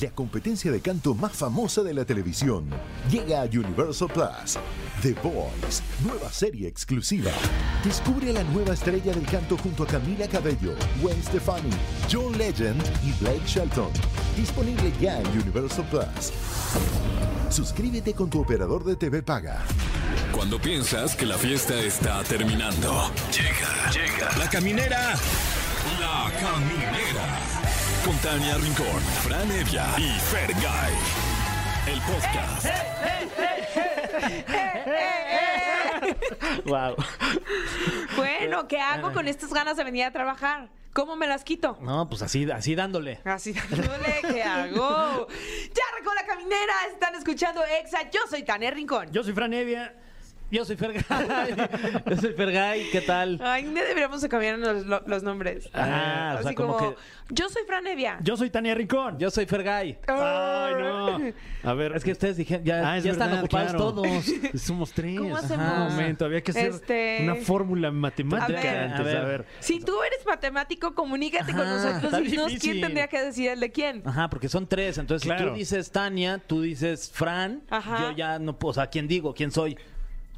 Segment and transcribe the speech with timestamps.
[0.00, 2.68] la competencia de canto más famosa de la televisión.
[3.10, 4.58] Llega a Universal Plus.
[5.02, 7.30] The Voice, nueva serie exclusiva.
[7.84, 11.70] Descubre a la nueva estrella del canto junto a Camila Cabello, Gwen Stefani,
[12.10, 13.90] John Legend y Blake Shelton.
[14.36, 16.32] Disponible ya en Universal Plus.
[17.50, 19.62] Suscríbete con tu operador de TV Paga.
[20.32, 23.10] Cuando piensas que la fiesta está terminando.
[23.32, 24.38] Llega, llega.
[24.38, 25.14] La caminera.
[26.00, 27.65] La caminera.
[28.06, 30.94] Con Tania Rincón, Fran Evia y Fergay.
[31.88, 32.66] El podcast.
[36.66, 36.96] Wow.
[38.16, 40.68] Bueno, ¿qué hago con estas ganas de venir a trabajar?
[40.92, 41.78] ¿Cómo me las quito?
[41.80, 43.20] No, pues así, así dándole.
[43.24, 45.26] Así dándole, ¿qué hago?
[45.74, 48.08] Ya arrancó la caminera, están escuchando Exa.
[48.10, 49.10] Yo soy Tania Rincón.
[49.12, 49.94] Yo soy Fran Evia.
[50.50, 51.02] Yo soy Fergay.
[52.06, 52.90] Yo soy Fergay.
[52.90, 53.40] ¿Qué tal?
[53.42, 55.68] Ay, no deberíamos de cambiar los, lo- los nombres.
[55.74, 57.00] Ah, o Así sea, como como, que-
[57.30, 58.18] yo soy Fran Evia.
[58.22, 59.18] Yo soy Tania Rincón.
[59.18, 59.98] Yo soy Fergay.
[60.06, 61.18] Ay, no.
[61.64, 61.96] A ver.
[61.96, 63.92] Es que ustedes dijeron, ya, Ah, es ya están ocupados claro.
[63.92, 64.24] todos.
[64.62, 65.18] Somos tres.
[65.18, 65.66] ¿Cómo Ajá, hacemos?
[65.66, 68.78] Un momento, había que hacer Este- una fórmula A matemática ver.
[68.78, 69.00] antes.
[69.00, 69.16] A ver.
[69.16, 69.46] A ver.
[69.58, 72.60] Si tú eres matemático, comunícate con nosotros y difícil.
[72.60, 74.02] quién tendría que decir el de quién.
[74.04, 74.96] Ajá, porque son tres.
[74.98, 75.50] Entonces, si Claro.
[75.50, 77.98] tú dices Tania, tú dices Fran, Ajá.
[78.02, 78.70] yo ya no puedo.
[78.70, 79.34] O sea, ¿quién digo?
[79.34, 79.76] ¿Quién soy?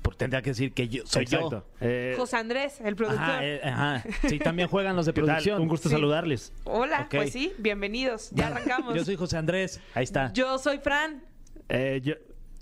[0.08, 1.66] Porque tendría que decir que yo soy Exacto.
[1.82, 2.96] Eh, José Andrés, el yo.
[2.96, 3.22] productor.
[3.22, 4.04] Ajá, eh, ajá.
[4.26, 5.60] Sí, también juegan los de producción.
[5.60, 5.94] Un gusto Sí.
[5.94, 6.50] saludarles.
[6.64, 8.30] Hola, pues sí, bienvenidos.
[8.30, 8.94] Ya arrancamos.
[8.94, 9.80] Yo soy José Andrés.
[9.92, 10.32] Ahí está.
[10.32, 11.22] Yo soy Fran.
[11.68, 12.14] Eh, yo,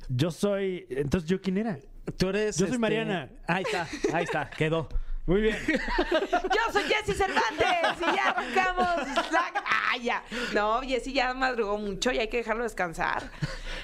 [0.08, 0.88] yo soy.
[0.90, 1.78] Entonces, ¿yo quién era?
[2.16, 2.56] Tú eres.
[2.58, 3.28] Yo soy Mariana.
[3.46, 4.88] Ahí está, ahí está, quedó.
[5.26, 5.56] Muy bien.
[5.66, 8.86] Yo soy Jessy Cervantes y ya arrancamos.
[9.64, 10.22] Ah, ya.
[10.54, 13.28] No, Jessy ya madrugó mucho y hay que dejarlo descansar.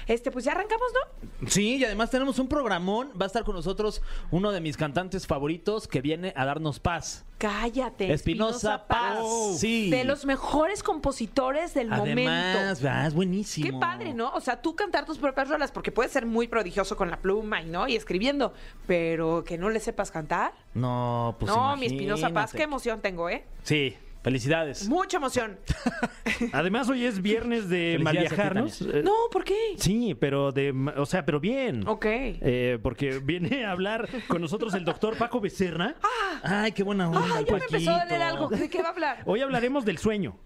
[0.07, 1.47] Este, pues ya arrancamos, ¿no?
[1.49, 3.11] Sí, y además tenemos un programón.
[3.19, 7.25] Va a estar con nosotros uno de mis cantantes favoritos que viene a darnos paz.
[7.37, 8.13] Cállate.
[8.13, 9.19] Espinosa Paz.
[9.57, 9.89] Sí.
[9.89, 12.83] De los mejores compositores del Además, momento.
[12.83, 13.07] ¿verdad?
[13.07, 13.67] es buenísimo.
[13.67, 14.31] Qué padre, ¿no?
[14.31, 17.61] O sea, tú cantar tus propias rolas, porque puedes ser muy prodigioso con la pluma
[17.61, 18.53] y no, y escribiendo,
[18.87, 20.53] pero que no le sepas cantar.
[20.73, 23.45] No, pues no, mi Espinosa Paz, qué emoción tengo, ¿eh?
[23.63, 24.87] Sí, felicidades.
[24.89, 25.59] Mucha emoción.
[26.53, 27.95] Además, hoy es viernes de.
[27.95, 29.75] Eh, No, ¿por qué?
[29.77, 30.71] Sí, pero de.
[30.97, 31.87] O sea, pero bien.
[31.87, 32.05] Ok.
[32.05, 35.95] Eh, porque viene a hablar con nosotros el doctor Paco Becerra.
[36.43, 37.21] Ay, qué buena onda.
[37.23, 38.47] Ah, ya me empezó a doler algo.
[38.49, 39.23] ¿De qué va a hablar?
[39.25, 40.37] Hoy hablaremos del sueño.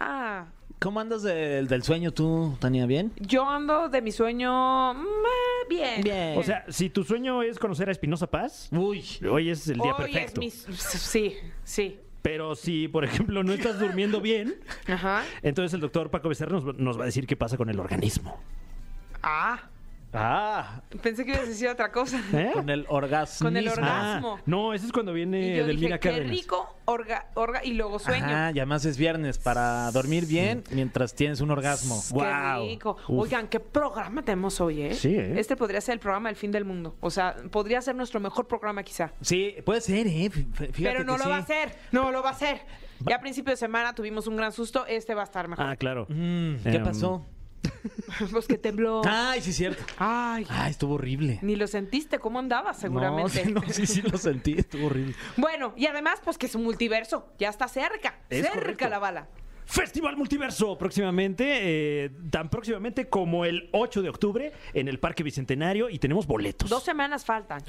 [0.00, 0.46] Ah,
[0.78, 2.84] ¿Cómo andas del, del sueño tú, Tania?
[2.84, 3.10] ¿Bien?
[3.18, 5.06] yo ando de mi sueño mm,
[5.70, 6.02] bien.
[6.02, 6.38] Bien.
[6.38, 9.02] O sea, si tu sueño es conocer a Espinosa Paz, Uy.
[9.30, 10.40] hoy es el día Hoy es perfecto.
[10.40, 11.98] mi- Sí, sí.
[12.26, 14.56] Pero si, por ejemplo, no estás durmiendo bien,
[14.88, 15.22] Ajá.
[15.42, 18.42] entonces el doctor Paco Becerra nos, nos va a decir qué pasa con el organismo.
[19.22, 19.70] Ah,
[20.18, 22.20] Ah, pensé que ibas a decir otra cosa.
[22.32, 22.50] ¿Eh?
[22.52, 23.46] con el orgasmo.
[23.46, 24.38] Con el Ah, orgasmo.
[24.46, 26.30] no, ese es cuando Y viene yo dije, qué Cárdenas.
[26.30, 28.24] rico, orga, orga, y luego sueño.
[28.24, 32.02] Ajá, y además es viernes para dormir bien mientras tienes un orgasmo.
[32.08, 32.66] Qué Guau.
[32.66, 32.96] rico.
[33.08, 33.22] Uf.
[33.24, 34.94] Oigan, qué programa tenemos hoy, ¿eh?
[34.94, 35.34] Sí, ¿eh?
[35.38, 36.96] Este podría ser el programa del fin del mundo.
[37.00, 39.12] O sea, podría ser nuestro mejor programa quizá.
[39.20, 40.30] Sí, puede ser, ¿eh?
[40.30, 41.30] Fíjate Pero no que lo sí.
[41.30, 41.76] va a hacer.
[41.92, 42.60] No lo va a hacer.
[43.00, 44.86] Ya a principio de semana tuvimos un gran susto.
[44.86, 45.66] Este va a estar mejor.
[45.66, 46.06] Ah, claro.
[46.08, 47.26] Mm, ¿Qué Em, pasó?
[48.30, 49.02] Pues que tembló.
[49.04, 49.82] Ay, sí, cierto.
[49.98, 50.46] Ay.
[50.48, 51.38] Ay, estuvo horrible.
[51.42, 52.18] Ni lo sentiste.
[52.18, 52.78] ¿Cómo andabas?
[52.78, 53.44] Seguramente.
[53.46, 55.14] No, sí, no, sí, sí lo sentí, estuvo horrible.
[55.36, 57.28] Bueno, y además, pues que es un multiverso.
[57.38, 58.18] Ya está cerca.
[58.30, 58.88] Es cerca correcto.
[58.88, 59.28] la bala.
[59.68, 65.90] Festival Multiverso próximamente, eh, tan próximamente como el 8 de octubre en el Parque Bicentenario
[65.90, 66.70] y tenemos boletos.
[66.70, 67.62] Dos semanas faltan.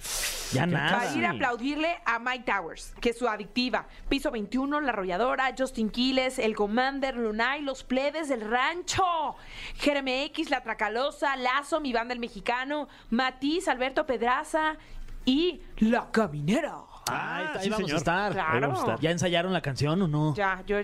[0.53, 0.99] Ya nada.
[0.99, 3.87] Para ir a aplaudirle a Mike Towers, que es su adictiva.
[4.09, 9.35] Piso 21, La Arrolladora, Justin Quiles, El Commander, Lunay, Los Plebes del Rancho,
[9.77, 14.77] Jeremy X, La Tracalosa, Lazo, Mi Banda el Mexicano, Matiz, Alberto Pedraza
[15.25, 16.75] y La Caminera.
[17.09, 17.95] Ay, Ah, ahí sí, vamos señor.
[17.95, 18.31] a estar.
[18.33, 18.53] Claro.
[18.53, 18.99] Ahí vamos a estar.
[18.99, 20.35] ¿Ya ensayaron la canción o no?
[20.35, 20.77] Ya, yo...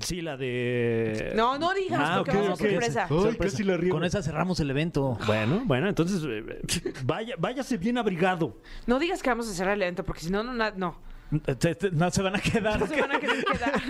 [0.00, 1.32] Sí, la de...
[1.34, 2.58] No, no digas, Ah, porque vamos a ok.
[2.60, 3.02] sorpresa.
[3.04, 3.38] Ay, Sorpresa.
[3.56, 3.96] casi la riego.
[3.96, 5.18] Con esa cerramos el evento.
[5.26, 6.60] Bueno, bueno, entonces eh,
[7.04, 8.58] vaya, váyase bien abrigado.
[8.86, 10.52] No digas que vamos a cerrar el evento, porque si no, no...
[10.52, 11.08] no.
[11.30, 12.80] No se van a quedar.
[12.80, 13.34] No se van a quedar.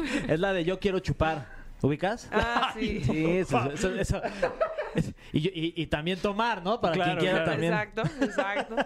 [0.28, 1.57] Es la de Yo quiero chupar.
[1.82, 2.28] ¿Ubicas?
[2.32, 3.02] Ah, sí.
[3.04, 4.22] Sí, eso, eso- eso-
[5.32, 6.80] y, yo- y- y también tomar, ¿no?
[6.80, 7.50] Para Claro, quien quiera claro.
[7.52, 7.72] también.
[7.72, 8.76] Exacto, exacto.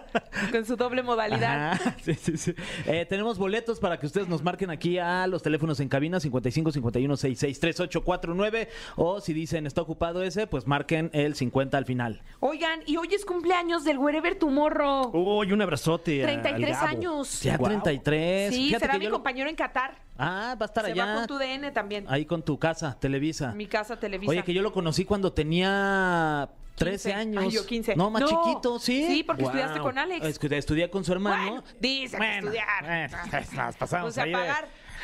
[0.51, 1.71] Con su doble modalidad.
[1.73, 2.53] Ajá, sí, sí, sí.
[2.85, 6.71] Eh, tenemos boletos para que ustedes nos marquen aquí a los teléfonos en cabina 55
[6.71, 12.21] 51 66 3849 o si dicen está ocupado ese, pues marquen el 50 al final.
[12.41, 15.09] Oigan, y hoy es cumpleaños del Wherever Tomorrow.
[15.13, 16.23] Uy, un abrazote.
[16.25, 16.87] a- al 33 Gabo.
[16.87, 17.41] años.
[17.41, 17.69] Ya Guau.
[17.69, 18.53] 33.
[18.53, 19.95] Sí, Fíjate será mi yo compañero en Qatar.
[20.17, 21.05] Ah, va a estar Se allá.
[21.05, 22.05] va con tu DN también.
[22.07, 23.53] Ahí con tu casa, Televisa.
[23.53, 24.29] Mi casa Televisa.
[24.29, 27.13] Oye, que yo lo conocí cuando tenía 13 15.
[27.13, 27.43] años.
[27.43, 27.95] Ay, yo 15.
[27.95, 28.27] No, más No.
[28.27, 29.05] chiquito, sí.
[29.07, 29.51] Sí, porque Wow.
[29.51, 30.25] estudiaste con Alex.
[30.25, 31.43] Estudié, estudié con su hermano.
[31.51, 32.67] Bueno, dice que estudiar.
[32.85, 33.09] eh,
[33.55, 34.37] nos pasamos O sea, ahí de-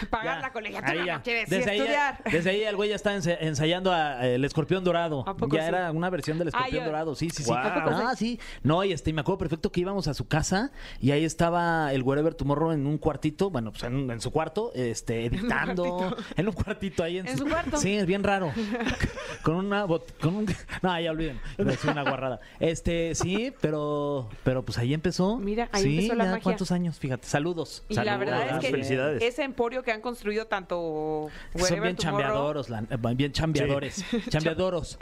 [0.07, 0.35] pagar.
[0.37, 0.41] Ya.
[0.41, 1.17] la colegiatura Ahí ya.
[1.17, 2.23] no quiere decir desde ahí, estudiar.
[2.31, 5.23] desde ahí el güey ya está ensayando a- el escorpión dorado.
[5.27, 5.67] ¿A poco ya sí?
[5.69, 7.15] era una versión del escorpión yo- dorado.
[7.15, 7.49] Sí, sí, sí.
[7.49, 7.65] Guau.
[7.67, 8.39] ¿A poco Ah, sí.
[8.63, 12.03] No, y este, me acuerdo perfecto que íbamos a su casa y ahí estaba el
[12.03, 16.15] Wherever Tomorrow en un cuartito, bueno, pues en, en su cuarto, este, editando.
[16.35, 17.77] En un cuartito ahí en, ¿En su cuarto?
[17.77, 18.51] Sí, es bien raro.
[19.43, 20.45] con una bot- con un
[20.81, 21.39] No, ya olviden.
[21.57, 22.39] Es una guarrada.
[22.59, 25.37] Este, sí, pero pero pues ahí empezó.
[25.37, 26.43] Mira, ahí sí, empezó la ya magia.
[26.43, 26.99] ¿Cuántos años?
[26.99, 27.27] Fíjate.
[27.27, 27.83] Saludos.
[27.89, 29.21] Y la Saludos, verdad es que felicidades.
[29.23, 34.05] ese emporio que han construido tanto Son bien Tomorrow, chambeadoros, la- eh, bien chambeadores.
[34.29, 34.97] Chambeadoros.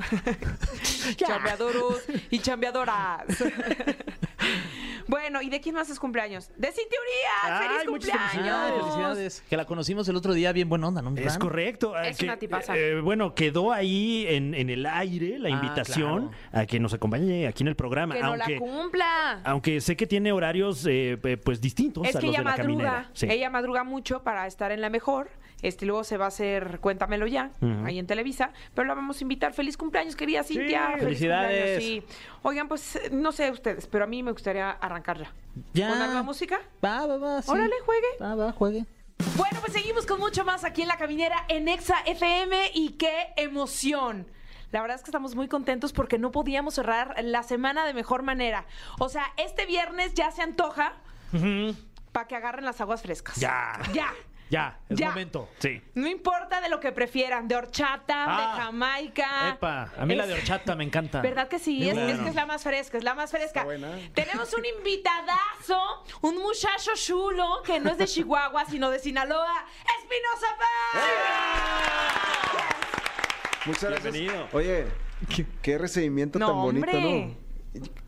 [1.16, 3.26] chambeadoros y chambeadoras.
[5.08, 6.50] bueno, ¿y de quién más es cumpleaños?
[6.58, 7.62] ¡De Cintia Urias!
[7.62, 8.72] ¡Feliz cumpleaños!
[8.82, 9.44] Felicidades.
[9.50, 11.12] Que la conocimos el otro día bien buena onda, ¿no?
[11.12, 11.98] mi Es correcto.
[12.00, 12.78] Es que, una tipaza.
[12.78, 17.48] eh, bueno, quedó ahí en, en el aire la Ah, invitación a que nos acompañe
[17.48, 18.16] aquí en el programa.
[18.16, 19.42] ¡Que no la aunque, cumpla!
[19.46, 22.44] aunque sé que tiene horarios eh, eh, pues distintos Es a que los ella de
[22.46, 23.10] la madruga, caminera.
[23.14, 23.28] Sí.
[23.30, 25.30] ella madruga mucho para estar en la mejor.
[25.64, 27.86] Este, luego se va a hacer Cuéntamelo ya, Ujú.
[27.86, 28.52] ahí en Televisa.
[28.76, 29.54] Pero la vamos a invitar.
[29.54, 30.88] ¡Feliz cumpleaños, querida Cintia!
[30.90, 31.84] ¡Feliz felicidades.
[31.84, 32.04] Sí.
[32.44, 35.34] Oigan, pues no sé ustedes, pero a mí me gustaría arrancar ya.
[35.74, 35.90] Ya.
[35.90, 36.60] ¿Poner la música?
[36.86, 37.42] Va, va, va.
[37.42, 37.50] sí.
[37.50, 38.08] Órale, juegue.
[38.22, 38.86] Va, va, juegue.
[39.36, 43.34] Bueno, pues seguimos con mucho más aquí en La Caminera en Exa FM y qué
[43.36, 44.28] emoción.
[44.72, 48.22] La verdad es que estamos muy contentos porque no podíamos cerrar la semana de mejor
[48.22, 48.66] manera.
[49.00, 50.94] O sea, este viernes ya se antoja
[52.12, 53.38] para que agarren las aguas frescas.
[53.38, 53.80] Ya.
[53.94, 54.14] Ya.
[54.50, 55.10] Ya, es Ya.
[55.10, 55.50] momento.
[55.60, 55.82] Sí.
[55.96, 58.56] No importa de lo que prefieran, de horchata, Ah.
[58.56, 59.50] de jamaica.
[59.56, 61.22] Epa, a mí la de horchata me encanta.
[61.22, 61.88] ¿Verdad que sí?
[61.90, 62.10] Es, Bueno.
[62.14, 63.48] es que es la más fresca, es la más fresca.
[63.48, 63.90] Está buena.
[64.14, 69.66] Tenemos un invitadazo, un muchacho chulo que no es de Chihuahua, sino de Sinaloa,
[70.00, 71.04] Espinosa Paz.
[73.66, 74.14] Muchas gracias.
[74.14, 74.48] Bienvenido.
[74.54, 74.86] Oye,
[75.62, 77.26] qué recibimiento No, tan bonito, hombre.
[77.42, 77.47] ¿no?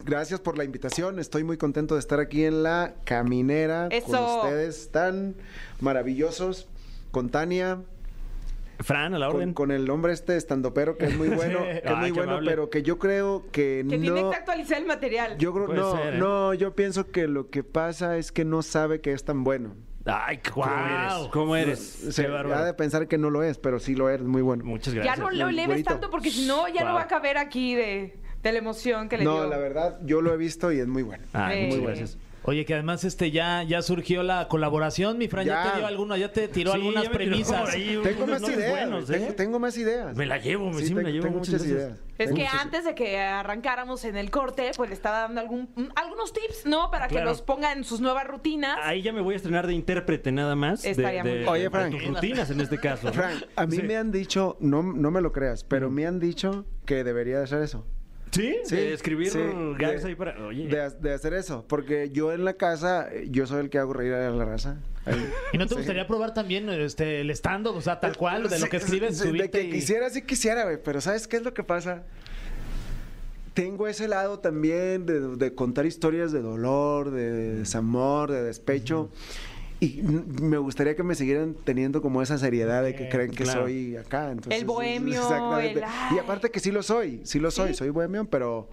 [0.04, 1.20] Gracias por la invitación.
[1.20, 5.36] Estoy muy contento de estar aquí en la caminera con ustedes tan
[5.80, 6.68] maravillosos.
[7.12, 7.82] Con Tania,
[8.82, 9.54] Fran, a la con, orden.
[9.56, 12.52] con el hombre este estandopero que es muy bueno, que es Ay, muy bueno, amable.
[12.52, 14.30] pero que yo creo que, Que tiene no.
[14.30, 15.38] que actualizar el material.
[15.40, 16.18] Yo creo Puede no, ser, ¿eh?
[16.20, 19.76] no, yo pienso que lo que pasa es que no sabe que es tan bueno.
[20.06, 21.20] Ay, ¿cómo Guau.
[21.20, 21.28] eres?
[21.34, 21.80] ¿Cómo eres?
[21.80, 22.64] Se Qué ha bárbaro.
[22.66, 24.64] de pensar que no lo es, pero sí lo es, muy bueno.
[24.64, 25.20] Muchas ya gracias.
[25.20, 26.96] no lo leves tanto porque si no, ya no Wow.
[26.96, 29.48] va a caber aquí de, de la emoción que le No, dio.
[29.50, 31.24] la verdad, yo lo he visto y es muy bueno.
[31.34, 31.86] Ay, Eh, muchas sí.
[31.86, 32.18] gracias.
[32.44, 35.72] Oye, que además este ya, ya surgió la colaboración, mi Fran, ya, Ya.
[35.74, 37.70] te dio alguna, ya te tiró Sí, algunas me tiró premisas.
[37.74, 38.72] Tengo unos más ideas.
[38.72, 39.14] buenos, ¿eh?
[39.14, 40.16] tengo, tengo más ideas.
[40.16, 41.26] Me la llevo, Sí, sí, me la tengo- llevo.
[41.26, 41.92] tengo muchas ideas.
[42.18, 45.42] Es Tengo que muchas- antes de que arrancáramos en el corte, pues le estaba dando
[45.42, 46.90] algún, mm, algunos tips, ¿no?
[46.90, 48.78] Para que los ponga en sus nuevas rutinas.
[48.84, 50.82] Ahí ya me voy a estrenar de intérprete nada más.
[50.82, 51.46] de- Estaría muy de, bien.
[51.46, 51.92] de- Oye, de Frank.
[51.92, 53.08] tus rutinas en este caso.
[53.08, 53.14] ¿no?
[53.14, 53.84] Frank, a mí Sí.
[53.84, 57.44] me han dicho, no, no me lo creas, pero me han dicho que debería de
[57.44, 57.86] hacer eso.
[58.32, 58.58] ¿Sí?
[58.64, 59.40] Sí, De escribir sí,
[59.78, 60.46] gags de- ahí para...
[60.46, 60.68] Oye.
[60.68, 63.80] De, ha- de hacer eso, porque yo en la casa, eh, yo soy el que
[63.80, 64.78] hago reír a la raza.
[65.06, 65.16] Ahí.
[65.54, 65.76] ¿Y no te Sí.
[65.78, 69.50] gustaría probar también este, el stand-up, o sea, tal cual, de lo que escribes, De
[69.50, 72.04] que y- quisiera, sí quisiera, güey, pero ¿sabes qué es lo que pasa?
[73.56, 79.10] Tengo ese lado también de, de contar historias de dolor, de desamor, de despecho.
[79.80, 83.44] Y n- me gustaría que me siguieran teniendo como esa seriedad de que creen que
[83.44, 83.62] claro.
[83.64, 84.32] soy acá.
[84.32, 85.80] Entonces, El bohemio, Exactamente.
[85.80, 86.16] el.
[86.16, 87.76] Y aparte que sí lo soy, sí lo soy, ¿Sí?
[87.76, 88.68] soy bohemio, pero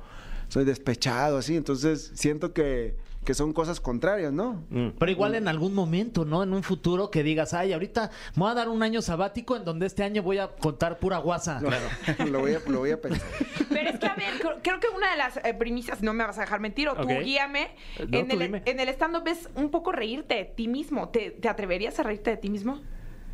[0.49, 1.57] soy despechado, así.
[1.57, 2.97] Entonces siento que,
[3.27, 4.65] que son cosas contrarias, ¿no?
[4.71, 4.91] Mm.
[4.99, 6.45] Pero igual en algún momento, ¿no?
[6.45, 9.65] En un futuro que digas, ay, ahorita me voy a dar un año sabático en
[9.65, 11.61] donde este año voy a contar pura guasa.
[12.31, 13.27] lo, voy a, lo voy a pensar.
[13.69, 16.39] Pero es que, a ver, creo, que una de las eh, premisas, no me vas
[16.39, 17.25] a dejar mentir, o tú Ok.
[17.25, 17.71] guíame,
[18.09, 21.09] No, en, tú el, en el stand-up es un poco reírte de ti mismo.
[21.09, 22.81] ¿Te, te atreverías a reírte de ti mismo?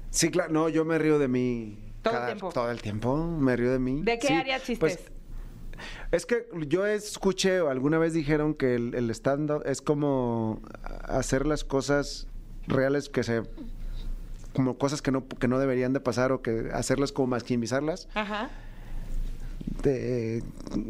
[0.09, 1.79] Sí, claro, no, yo me río de mí.
[2.01, 2.49] Todo el tiempo.
[2.53, 4.01] Todo el tiempo me río de mí.
[4.03, 4.79] ¿De qué Sí, harías chistes?
[4.79, 5.13] pues,
[6.11, 10.61] es que yo escuché, o alguna vez dijeron que el, el stand-up es como
[11.05, 12.27] hacer las cosas
[12.67, 13.43] reales que se...
[14.53, 18.09] como cosas que no, que no deberían de pasar o que hacerlas como maximizarlas.
[18.15, 18.51] Ajá.
[19.83, 20.43] de-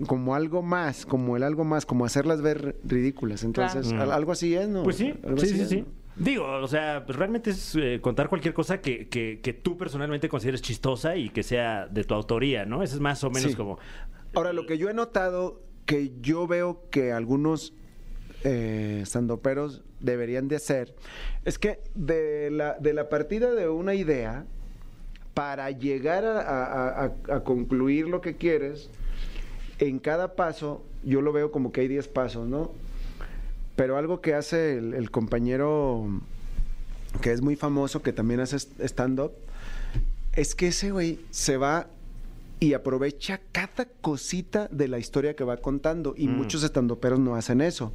[0.06, 3.44] como algo más, como el algo más, como hacerlas ver ridículas.
[3.44, 4.02] Entonces, Claro.
[4.04, 4.82] al- algo así es, ¿no?
[4.82, 5.80] Pues sí, Algo sí, sí, es, sí.
[5.82, 6.02] ¿no?
[6.16, 10.28] Digo, o sea, pues realmente es eh, contar cualquier cosa que, que, que tú personalmente
[10.28, 12.82] consideres chistosa y que sea de tu autoría, ¿no?
[12.82, 13.56] Eso es más o menos Sí.
[13.56, 13.78] como...
[14.34, 17.74] Ahora, lo que yo he notado, que yo veo que algunos
[18.44, 19.04] eh,
[20.00, 20.94] deberían de hacer,
[21.44, 24.46] es que de la, de la partida de una idea,
[25.34, 28.90] para llegar a, a- a- a concluir lo que quieres,
[29.78, 32.70] en cada paso, yo lo veo como que hay 10 pasos, ¿no?
[33.76, 36.06] Pero algo que hace el, el compañero
[37.20, 39.32] que es muy famoso, que también hace stand-up,
[40.34, 41.86] es que ese güey se va
[42.62, 46.14] y aprovecha cada cosita de la historia que va contando.
[46.16, 46.36] Y Mm.
[46.36, 47.92] muchos estandoperos no hacen eso.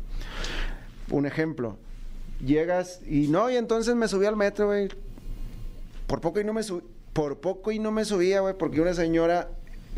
[1.10, 1.78] Un ejemplo,
[2.46, 4.90] llegas y no, y entonces me subí al metro, güey.
[6.06, 8.94] por poco y no me su- por poco y no me subía, güey, porque una
[8.94, 9.50] señora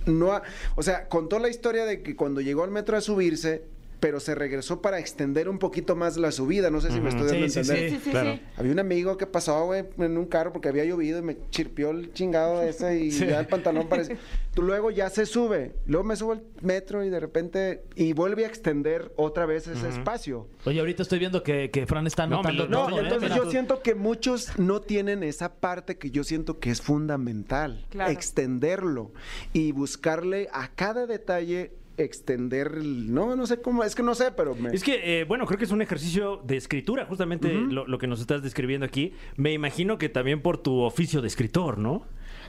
[0.07, 0.41] no, ha-
[0.75, 3.63] o sea, contó la historia de que cuando llegó al metro a subirse,
[3.99, 7.27] pero se regresó para extender un poquito más la subida, no sé si me estoy
[7.27, 7.89] dando a Sí, sí, entender.
[7.89, 8.33] Sí, sí, sí, claro.
[8.33, 8.41] sí.
[8.57, 11.89] Había un amigo que pasó, güey, en un carro porque había llovido y me chirpió
[11.91, 14.17] el chingado ese y ya el pantalón parece.
[14.53, 18.45] Tú luego ya se sube, luego me subo al metro y de repente y vuelve
[18.45, 20.47] a extender otra vez ese espacio.
[20.65, 23.03] Oye, ahorita estoy viendo que, que Fran está No, lo- No, todo, ¿eh?
[23.03, 27.85] entonces yo siento que muchos no tienen esa parte que yo siento que es fundamental,
[27.89, 28.11] Claro.
[28.11, 29.11] extenderlo
[29.53, 31.71] y buscarle a cada detalle
[32.03, 35.45] extender, no, no sé cómo, es que no sé, pero me- Es que, eh, bueno,
[35.45, 39.13] creo que es un ejercicio de escritura, justamente lo, lo que nos estás describiendo aquí.
[39.35, 42.05] Me imagino que también por tu oficio de escritor, ¿no?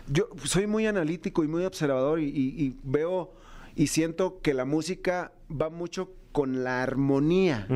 [0.08, 3.32] Yo soy muy analítico y muy observador y, y- y veo
[3.76, 7.66] y siento que la música va mucho con la armonía.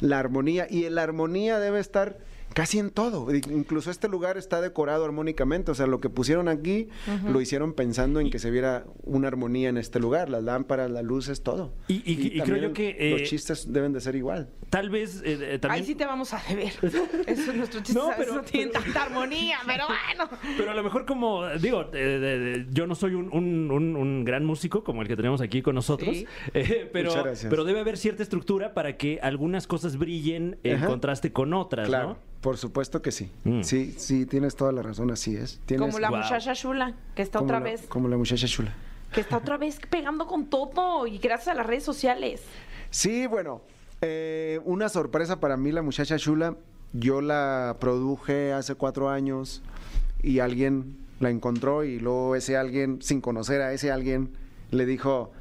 [0.00, 0.66] La armonía.
[0.70, 2.18] Y la armonía debe estar
[2.58, 3.32] casi en todo.
[3.34, 5.70] Incluso este lugar está decorado armónicamente.
[5.70, 6.88] O sea, lo que pusieron aquí
[7.26, 10.28] lo hicieron pensando en que se viera una armonía en este lugar.
[10.28, 11.72] Las lámparas, las luces, todo.
[11.88, 14.50] Y- y- y creo yo que, eh, los chistes deben de ser igual.
[14.70, 15.82] Tal vez eh, eh, también...
[15.82, 16.72] Ahí sí te vamos a deber.
[17.26, 20.28] Eso, nuestros chistes No, pero- no tienen pero- tanta armonía, pero bueno.
[20.56, 23.96] Pero a lo mejor como, digo, eh, de- de- yo no soy un, un- un-
[23.96, 26.26] un gran músico como el que tenemos aquí con nosotros, Sí.
[26.54, 27.12] eh, pero,
[27.48, 30.86] pero debe haber cierta estructura para que algunas cosas brillen en Ajá.
[30.86, 32.18] contraste con otras, Claro, ¿no?
[32.48, 33.30] Por supuesto que sí.
[33.44, 33.60] Mm.
[33.62, 35.60] Sí, sí, tienes toda la razón, así es.
[35.66, 36.20] Tienes- Como la Wow.
[36.20, 38.72] muchacha chula, que está como otra la- vez, Como la muchacha chula.
[39.12, 42.40] que está otra vez pegando con todo y gracias a las redes sociales.
[42.88, 43.60] Sí, bueno,
[44.00, 46.56] eh, una sorpresa para mí, la muchacha chula.
[46.94, 49.60] Yo la produje hace cuatro años
[50.22, 54.30] y alguien la encontró y luego ese alguien, sin conocer a ese alguien,
[54.70, 55.32] le dijo,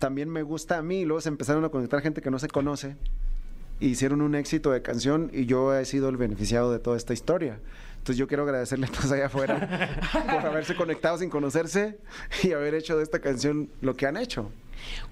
[0.00, 1.02] también me gusta a mí.
[1.02, 2.96] Y luego se empezaron a conectar gente que no se conoce.
[3.80, 7.58] Hicieron un éxito de canción y yo he sido el beneficiado de toda esta historia.
[8.00, 11.98] Entonces yo quiero agradecerle a todos allá afuera por haberse conectado sin conocerse
[12.42, 14.50] y haber hecho de esta canción lo que han hecho.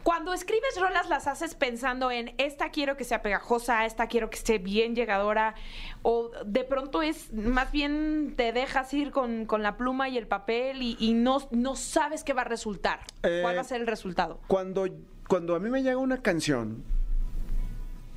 [0.02, 4.37] Cuando escribes rolas las haces pensando en esta quiero que sea pegajosa, esta quiero que
[4.37, 5.54] esté bien llegadora,
[6.02, 10.26] o de pronto es más bien te dejas ir con, con la pluma y el
[10.26, 13.00] papel y, y no, no sabes qué va a resultar.
[13.22, 14.40] Eh, ¿Cuál va a ser el resultado?
[14.46, 14.87] Cuando,
[15.28, 16.82] cuando a mí me llega una canción,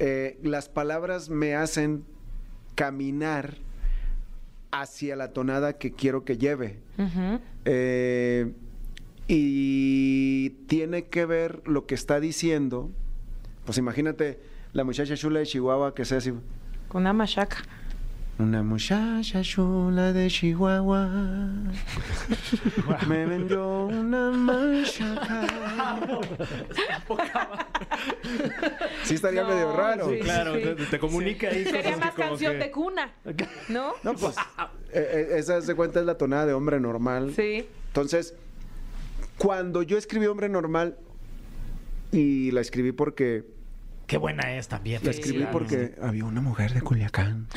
[0.03, 2.03] eh, las palabras me hacen
[2.73, 3.57] caminar
[4.71, 6.79] hacia la tonada que quiero que lleve.
[7.65, 8.51] Eh,
[9.27, 12.89] y tiene que ver lo que está diciendo.
[13.63, 14.39] Pues imagínate
[14.73, 16.33] la muchacha chula de Chihuahua que sea así.
[16.87, 17.57] Con una machaca.
[18.41, 21.07] Una muchacha chula de Chihuahua
[23.07, 25.45] me vendió una machaca.
[29.03, 30.09] Sí estaría No, medio raro.
[30.09, 30.19] sí.
[30.21, 33.11] Claro, te, te comunica ahí Sería que más como canción que- de cuna,
[33.69, 33.93] ¿no?
[34.01, 34.35] No, pues
[34.91, 37.33] eh, eh, esa se cuenta es la tonada de hombre normal.
[37.35, 37.67] Sí.
[37.87, 38.33] Entonces,
[39.37, 40.97] cuando yo escribí hombre normal
[42.11, 43.45] y la escribí porque
[44.11, 44.99] Qué buena es también.
[45.05, 47.47] la escribí porque había una mujer de Culiacán.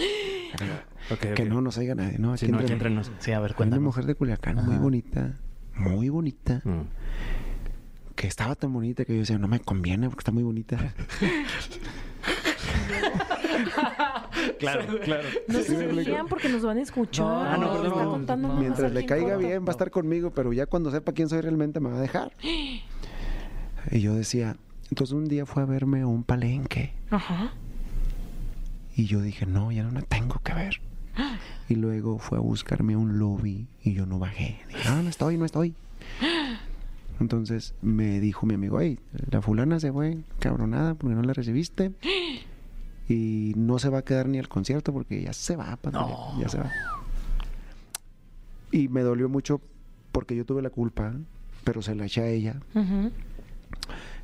[1.11, 2.37] Ok, Que no nos oiga nadie, ¿no?
[2.37, 3.11] Sí, Aquí no, entre- aquí entre nos.
[3.18, 3.82] Sí, a ver, Una cuéntanos.
[3.84, 5.32] mujer de Culiacán muy bonita,
[5.75, 6.82] muy bonita, Mm.
[8.14, 10.78] que estaba tan bonita que yo decía, no me conviene porque está muy bonita.
[14.58, 15.23] Claro, claro.
[15.49, 17.25] No Sí, se rían porque nos van a escuchar.
[17.26, 19.46] No, Ah, no, perdón, Está contando Mientras le caiga corto.
[19.49, 22.00] bien va a estar conmigo, pero ya cuando sepa quién soy realmente me va a
[22.00, 22.32] dejar.
[22.42, 24.56] Y yo decía,
[24.90, 26.92] entonces un día fue a verme a un palenque.
[27.10, 27.52] Ajá.
[28.96, 30.80] Y yo dije, no, ya no la tengo que ver.
[31.66, 34.60] Y luego fue a buscarme a un lobby y yo no bajé.
[34.68, 35.74] Dije, no, no estoy, no estoy.
[37.20, 38.98] Entonces me dijo mi amigo, hey,
[39.30, 41.92] la fulana se fue cabronada porque no la recibiste.
[43.06, 46.48] Y no se va a quedar ni al concierto porque ya se va, Pandilla, ya
[46.48, 46.72] se va.
[48.72, 49.60] Y me dolió mucho
[50.10, 51.12] porque yo tuve la culpa,
[51.64, 52.56] pero se la eché a ella.
[52.74, 53.10] Ujú.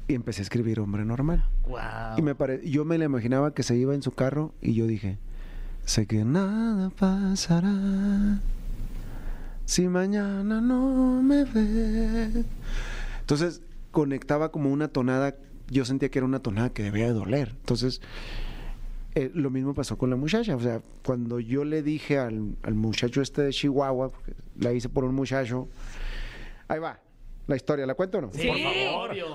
[0.08, 1.48] Y empecé a escribir hombre normal.
[1.68, 1.78] Wow.
[2.18, 4.86] Y me pare- yo me la imaginaba que se iba en su carro y yo
[4.86, 5.18] dije,
[5.84, 8.40] sé que nada pasará
[9.64, 12.44] si mañana no me ve.
[13.20, 15.36] Entonces conectaba como una tonada,
[15.68, 17.50] yo sentía que era una tonada que debía de doler.
[17.60, 18.00] Entonces
[19.14, 20.56] eh, lo mismo pasó con la muchacha.
[20.56, 24.88] O sea, cuando yo le dije al, al muchacho este de Chihuahua, porque la hice
[24.88, 25.68] por un muchacho,
[26.66, 26.98] ahí va,
[27.50, 28.30] la historia, ¿la cuento o no?
[28.32, 28.48] Sí.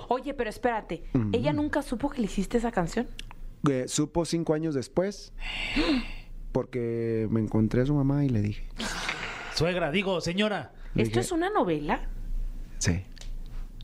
[0.10, 1.04] Oye, pero espérate.
[1.32, 3.08] ¿Ella nunca supo que le hiciste esa canción?
[3.70, 5.34] Eh, supo cinco años después
[6.52, 8.68] porque me encontré a su mamá y le dije,
[9.54, 10.72] Suegra, digo, señora.
[10.94, 12.08] Le ¿Esto dije, es una novela?
[12.78, 13.04] sí,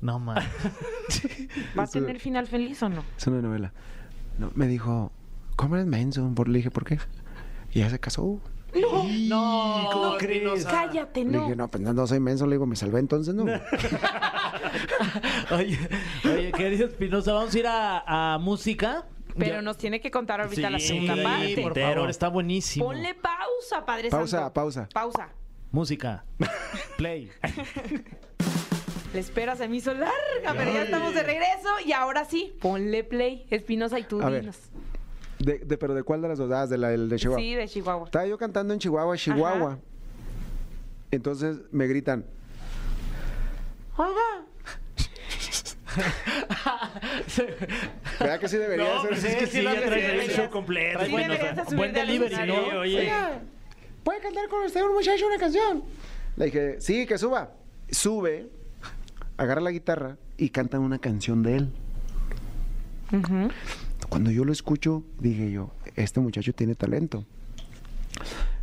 [0.01, 0.37] No, man.
[1.77, 3.03] ¿Va a Eso- tener final feliz o no?
[3.17, 3.73] es una novela.
[4.39, 5.11] No, me dijo,
[5.57, 6.31] ¿cómo eres menso?
[6.33, 6.99] Por- Le dije, ¿por qué?
[7.73, 8.39] Y ya se casó.
[8.73, 10.65] No, ¿cómo crees?
[10.65, 11.41] Cállate, Le no.
[11.43, 13.45] dije, no, pues no, no soy menso, le digo, me salvé entonces, no.
[15.51, 15.77] Oye,
[16.25, 19.05] oye, querido Espinosa, vamos a ir a, a música.
[19.37, 21.61] Pero Ya- nos tiene que contar ahorita Sí, la segunda sí, parte.
[21.61, 22.85] Por favor, está buenísimo.
[22.85, 24.53] Ponle pausa, Padre Pausa, Santo.
[24.53, 24.89] pausa.
[24.93, 25.29] Pausa.
[25.71, 26.25] Música.
[26.97, 27.31] Play.
[29.13, 31.67] La espera se me hizo larga, pero ya estamos de regreso.
[31.85, 33.45] Y ahora sí, ponle play.
[33.49, 34.41] Espinosa y tú A ver.
[34.41, 34.57] dinos.
[35.43, 36.51] De, de- ¿Pero de cuál de las dos?
[36.51, 37.41] Ah, de la del de Chihuahua.
[37.41, 38.05] Sí, de Chihuahua.
[38.05, 39.79] Estaba yo cantando en Chihuahua, Chihuahua.
[41.11, 42.25] Entonces me gritan,
[43.97, 44.45] oiga.
[48.19, 49.09] ¿Verdad que sí debería No, ser?
[49.09, 51.05] pues es que sí, ya traes el show completo.
[51.05, 52.47] Sí, de buen delivery.
[52.47, 52.79] ¿no?
[52.79, 53.41] Oye, Oiga,
[54.03, 55.83] ¿puede cantar con usted un muchacho una canción?
[56.37, 57.51] Le dije, sí, que suba.
[57.89, 58.47] Sube,
[59.37, 61.69] agarra la guitarra y canta una canción de él.
[64.11, 67.23] Cuando yo lo escucho, dije yo, este muchacho tiene talento.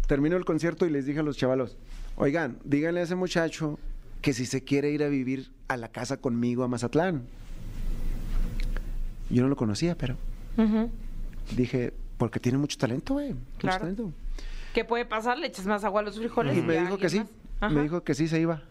[0.07, 1.79] Terminó el concierto y les dije a los chavalos,
[2.17, 3.79] oigan, díganle a ese muchacho
[4.21, 7.23] que si se quiere ir a vivir a la casa conmigo a Mazatlán.
[9.31, 10.17] Yo no lo conocía, pero
[11.57, 13.33] dije, porque tiene mucho talento, güey.
[13.33, 13.79] mucho Claro.
[13.81, 14.13] talento.
[14.75, 15.39] ¿Qué puede pasar?
[15.39, 16.59] Le echas más agua a los frijoles.
[16.59, 17.73] Y me dijo que sí, más.
[17.73, 17.83] me Ajá.
[17.85, 18.65] dijo que sí se iba.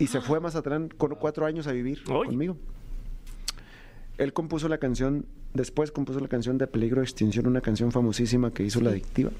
[0.00, 2.56] Y se fue a Mazatlán con cuatro años a vivir conmigo.
[4.18, 8.52] Él compuso la canción, después compuso la canción de Peligro de Extinción, una canción famosísima
[8.52, 9.30] que hizo La Adictiva.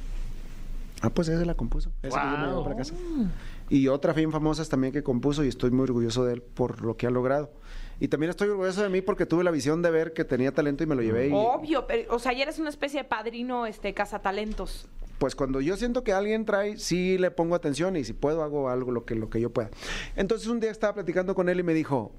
[1.00, 1.90] Ah, pues esa la compuso.
[2.02, 2.64] Esa que yo me Guau.
[2.64, 2.94] para casa.
[3.68, 6.96] Y otra bien famosa también que compuso y estoy muy orgulloso de él por lo
[6.96, 7.50] que ha logrado.
[8.00, 10.82] Y también estoy orgulloso de mí porque tuve la visión de ver que tenía talento
[10.84, 11.28] y me lo llevé.
[11.28, 14.88] y- Obvio, pero, o sea, ya eres una especie de padrino este cazatalentos.
[15.18, 18.68] pues cuando yo siento que alguien trae, sí le pongo atención y si puedo hago
[18.68, 19.70] algo lo que, lo que yo pueda.
[20.14, 22.12] Entonces un día estaba platicando con él y me dijo,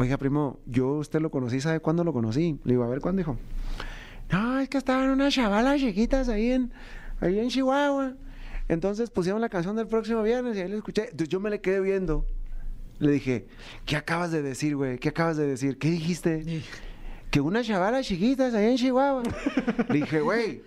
[0.00, 2.58] oiga primo, yo usted lo conocí, ¿sabe cuándo lo conocí?
[2.64, 3.36] Le digo, a ver, ¿cuándo dijo?
[4.30, 6.72] No, es que estaban unas chavalas chiquitas ahí en,
[7.20, 8.14] ahí en Chihuahua.
[8.68, 11.04] Entonces pusieron la canción del próximo viernes y ahí la escuché.
[11.10, 12.24] Entonces yo me le quedé viendo.
[12.98, 13.46] Le dije,
[13.84, 14.98] ¿qué acabas de decir, güey?
[14.98, 15.76] ¿Qué acabas de decir?
[15.76, 16.62] ¿Qué dijiste?
[17.30, 19.22] que unas chavalas chiquitas allá en Chihuahua.
[19.88, 20.62] Le dije, güey,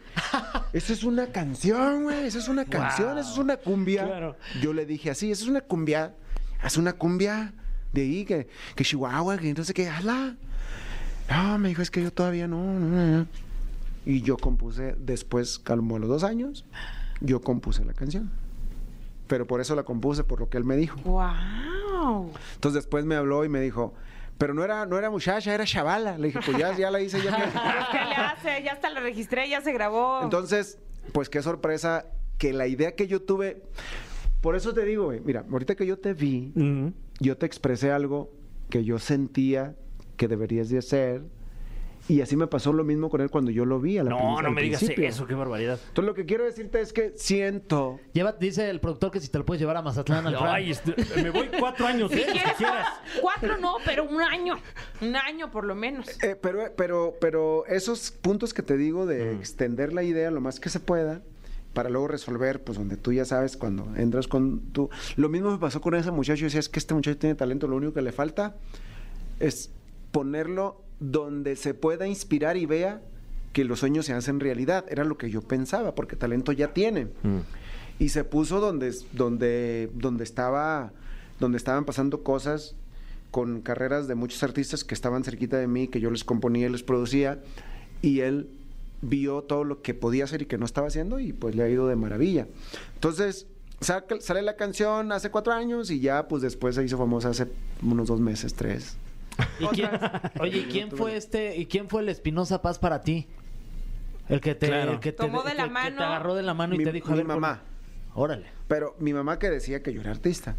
[0.71, 4.05] eso es una canción, güey, eso es una canción, eso es una cumbia.
[4.05, 4.37] Claro.
[4.61, 6.15] Yo le dije así, eso es una cumbia,
[6.63, 7.53] es una cumbia
[7.93, 10.35] de ahí, que, que Chihuahua, que entonces que hazla.
[11.29, 13.27] No, me dijo, es que yo todavía no, no, no, no".
[14.05, 16.65] Y yo compuse después, a los dos años,
[17.21, 18.29] yo compuse la canción.
[19.27, 20.99] Pero por eso la compuse, por lo que él me dijo.
[21.05, 22.31] ¡Wow!
[22.55, 23.93] Entonces después me habló y me dijo,
[24.37, 26.17] pero no era, no era muchacha, era chavala.
[26.17, 27.35] Le dije, pues ya, ya la hice, ya.
[27.35, 27.49] Pues,
[27.91, 28.63] ¿Qué le hace?
[28.63, 30.21] Ya hasta la registré, ya se grabó.
[30.21, 30.79] Entonces,
[31.13, 32.05] pues qué sorpresa
[32.37, 33.63] que la idea que yo tuve.
[34.43, 36.51] Por eso te digo, güey, mira, ahorita que yo te vi,
[37.21, 38.29] yo te expresé algo
[38.69, 39.73] que yo sentía
[40.17, 41.21] que deberías de hacer.
[42.09, 44.41] Y así me pasó lo mismo con él cuando yo lo vi a la No,
[44.41, 45.79] no me digas eso, qué barbaridad.
[45.87, 49.37] Entonces lo que quiero decirte es que siento Lleva, dice el productor que si te
[49.37, 50.35] lo puedes llevar a Mazatlán al.
[50.41, 52.25] Ay, este, me voy cuatro años, Si ¿eh?
[52.25, 52.87] Si quieres, quieras.
[53.21, 54.55] cuatro no, pero un año.
[54.99, 56.21] Un año por lo menos.
[56.21, 60.59] Eh, pero, pero, pero esos puntos que te digo de extender la idea lo más
[60.59, 61.21] que se pueda
[61.73, 64.89] para luego resolver, pues donde tú ya sabes cuando entras con tu...
[65.15, 67.67] Lo mismo me pasó con ese muchacho, yo decía, es que este muchacho tiene talento,
[67.67, 68.55] lo único que le falta
[69.39, 69.71] es
[70.11, 73.01] ponerlo donde se pueda inspirar y vea
[73.51, 74.85] que los sueños se hacen realidad.
[74.89, 77.07] Era lo que yo pensaba, porque talento ya tiene.
[77.99, 80.91] Y se puso donde, donde, donde estaba,
[81.39, 82.75] donde estaban pasando cosas
[83.31, 86.71] con carreras de muchos artistas que estaban cerquita de mí, que yo les componía y
[86.71, 87.41] les producía,
[88.01, 88.49] y él
[89.05, 91.69] vio todo lo que podía hacer y que no estaba haciendo, y pues le ha
[91.69, 92.47] ido de maravilla.
[92.95, 93.45] Entonces,
[93.81, 97.47] saca- sale la canción hace cuatro años y ya pues después se hizo famosa hace
[97.81, 98.95] unos dos meses, tres.
[99.59, 99.89] ¿Y quién,
[100.39, 103.27] oye, ¿y quién fue este, y quién fue el Espinosa Paz para ti?
[104.29, 104.93] El que te, Claro.
[104.93, 105.97] el que te, Tomó de la que mano.
[105.97, 107.61] te agarró de la mano y Mi- te dijo, a mi ver, mamá.
[108.15, 108.45] Órale.
[108.67, 110.55] Pero mi mamá que decía que yo era artista.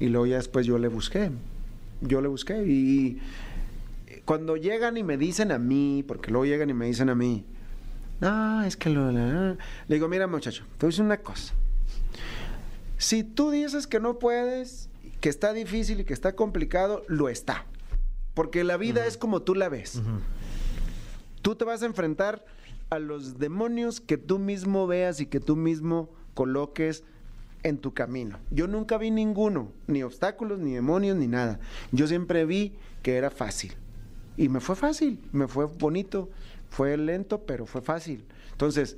[0.00, 1.30] Y luego ya después yo le busqué.
[2.00, 2.64] Yo le busqué.
[2.66, 3.20] Y
[4.24, 7.44] cuando llegan y me dicen a mí, porque luego llegan y me dicen a mí,
[8.20, 9.10] no, es que lo...
[9.10, 9.56] la- la".
[9.88, 11.54] Le digo, mira muchacho, te voy a decir una cosa.
[12.98, 14.88] Si tú dices que no puedes,
[15.20, 17.66] que está difícil y que está complicado, lo está.
[18.34, 20.00] Porque la vida es como tú la ves.
[21.42, 22.44] Tú te vas a enfrentar
[22.90, 27.02] a los demonios que tú mismo veas y que tú mismo coloques
[27.64, 28.38] en tu camino.
[28.50, 31.58] Yo nunca vi ninguno, ni obstáculos, ni demonios, ni nada.
[31.90, 33.72] Yo siempre vi que era fácil.
[34.42, 36.28] Y me fue fácil, me fue bonito,
[36.70, 38.24] fue lento, pero fue fácil.
[38.50, 38.96] Entonces,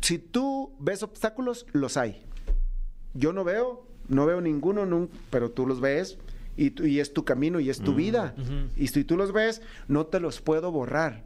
[0.00, 2.22] si tú ves obstáculos, los hay.
[3.14, 6.16] Yo no veo, no veo ninguno, nun- pero tú los ves
[6.56, 8.34] y, tú- y es tu camino y es tu vida.
[8.76, 11.24] Y si tú los ves, no te los puedo borrar.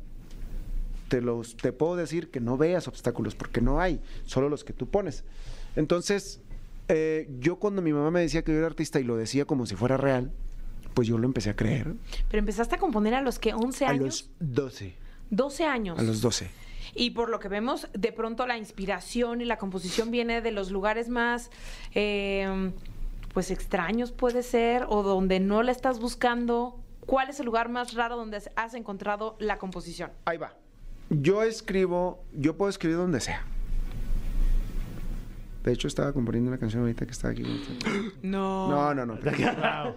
[1.08, 4.72] te los te puedo decir que no veas obstáculos porque no hay, solo los que
[4.72, 5.24] tú pones.
[5.76, 6.40] Entonces,
[6.88, 9.66] eh, yo cuando mi mamá me decía que yo era artista y lo decía como
[9.66, 10.32] si fuera real,
[10.94, 11.94] pues yo lo empecé a creer.
[12.28, 14.94] Pero empezaste a componer a los que 11 A años, los 12,
[15.30, 15.98] 12 años.
[15.98, 16.50] a los 12.
[16.94, 20.70] Y por lo que vemos, de pronto la inspiración y la composición viene de los
[20.70, 21.50] lugares más,
[21.94, 22.70] eh,
[23.32, 26.78] pues extraños puede ser, o donde no la estás buscando.
[27.06, 30.10] ¿Cuál es el lugar más raro donde has encontrado la composición?
[30.26, 30.54] Ahí va.
[31.08, 33.44] Yo escribo, yo puedo escribir donde sea.
[35.64, 37.42] De hecho, estaba componiendo una canción ahorita que estaba aquí.
[38.22, 38.68] No.
[38.68, 39.18] No, no, no.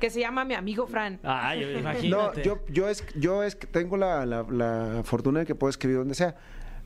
[0.00, 1.18] Que se llama Mi Amigo Fran.
[1.22, 2.42] No, Imagínate.
[2.44, 6.14] yo, yo, es, yo es tengo la, la- la fortuna de que puedo escribir donde
[6.14, 6.36] sea.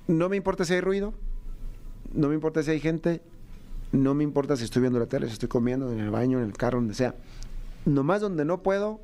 [0.09, 1.15] No me importa si hay ruido,
[2.13, 3.21] no me importa si hay gente,
[3.93, 6.45] no me importa si estoy viendo la tele, si estoy comiendo en el baño, en
[6.45, 7.15] el carro, donde sea.
[7.85, 9.01] Nomás donde no puedo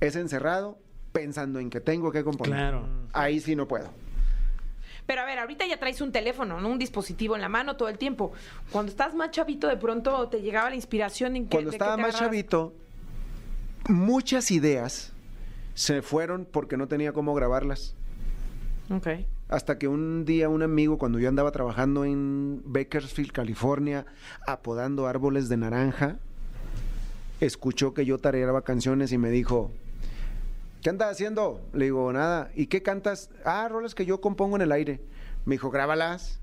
[0.00, 0.78] es encerrado
[1.12, 2.54] pensando en que tengo que componer.
[2.54, 2.86] Claro.
[3.12, 3.90] Ahí sí no puedo.
[5.06, 6.68] Pero a ver, ahorita ya traes un teléfono, ¿no?
[6.68, 8.32] Un dispositivo en la mano todo el tiempo.
[8.70, 11.96] Cuando estás más chavito, de pronto te llegaba la inspiración en que Cuando de estaba
[11.96, 12.74] te más chavito,
[13.88, 15.12] muchas ideas
[15.74, 17.94] se fueron porque no tenía cómo grabarlas.
[18.90, 19.08] Ok.
[19.48, 24.04] Hasta que un día un amigo, cuando yo andaba trabajando en Bakersfield, California,
[24.46, 26.18] apodando árboles de naranja,
[27.40, 29.70] escuchó que yo tareaba canciones y me dijo,
[30.82, 31.60] ¿qué andas haciendo?
[31.72, 32.50] Le digo, nada.
[32.54, 33.30] ¿Y qué cantas?
[33.44, 35.00] Ah, rolas que yo compongo en el aire.
[35.46, 36.40] Me dijo, grábalas.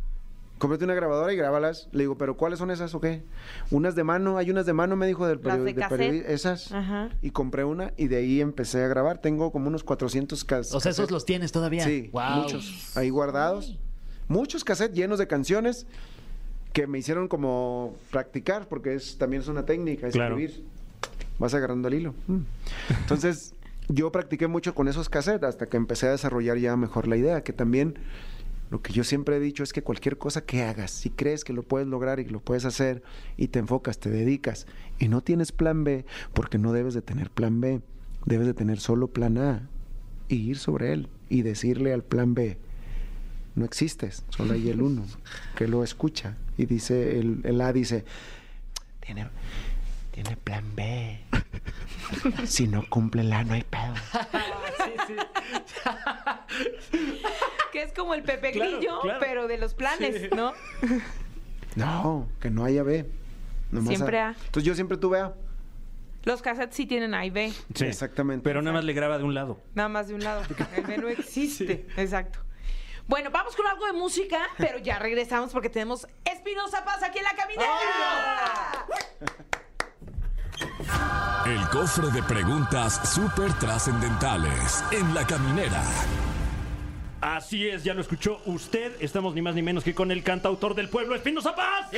[0.57, 1.89] Cómprate una grabadora y grábalas.
[1.91, 3.23] Le digo, ¿pero cuáles son esas o qué?
[3.71, 6.71] Unas de mano, hay unas de mano, me dijo del periodi- de de Esas.
[6.71, 7.09] Ajá.
[7.21, 9.17] Y compré una y de ahí empecé a grabar.
[9.19, 11.11] Tengo como unos 400 cas- O sea, esos cassettes.
[11.11, 11.83] los tienes todavía.
[11.83, 12.43] Sí, Wow.
[12.43, 13.77] muchos ahí guardados.
[14.29, 15.87] Muchos cassettes llenos de canciones
[16.71, 20.37] que me hicieron como practicar, porque es también es una técnica, Claro.
[20.37, 20.65] escribir.
[21.37, 22.13] Vas agarrando el hilo.
[22.27, 22.39] Mm.
[23.01, 23.53] Entonces,
[23.89, 27.43] yo practiqué mucho con esos cassettes hasta que empecé a desarrollar ya mejor la idea,
[27.43, 27.95] que también
[28.71, 31.53] lo que yo siempre he dicho es que cualquier cosa que hagas, si crees que
[31.53, 33.03] lo puedes lograr y lo puedes hacer
[33.37, 34.65] y te enfocas, te dedicas
[34.99, 37.81] y no tienes plan B, porque no debes de tener plan B,
[38.25, 39.69] debes de tener solo plan A
[40.27, 42.57] y ir sobre él y decirle al plan B,
[43.55, 45.05] no existes, solo hay el uno
[45.55, 48.03] que lo escucha y dice, el, el A dice,
[48.99, 49.27] tiene,
[50.15, 51.19] tiene plan B.
[52.45, 53.93] Si no cumple el A, no hay pedo.
[57.73, 59.19] Que es como el Pepe Grillo, claro.
[59.19, 60.53] pero de los planes, ¿no?
[61.75, 63.05] No, que no haya B.
[63.71, 64.29] nomás Siempre A.
[64.29, 65.33] Entonces yo siempre tuve A.
[66.23, 67.85] Los cassettes sí tienen A y B, Sí.
[67.85, 68.43] Exactamente.
[68.43, 69.59] Pero nada más le graba de un lado.
[69.73, 70.43] nada más de un lado.
[70.77, 71.85] El B no existe.
[71.97, 72.39] Exacto.
[73.07, 77.25] Bueno, vamos con algo de música, pero ya regresamos porque tenemos Espinosa Paz aquí en
[77.25, 78.85] la caminera.
[81.45, 85.83] El cofre de preguntas súper trascendentales en la caminera.
[87.21, 88.93] Así es, ya lo escuchó usted.
[88.99, 91.91] Estamos ni más ni menos que con el cantautor del pueblo, Espinosa Paz.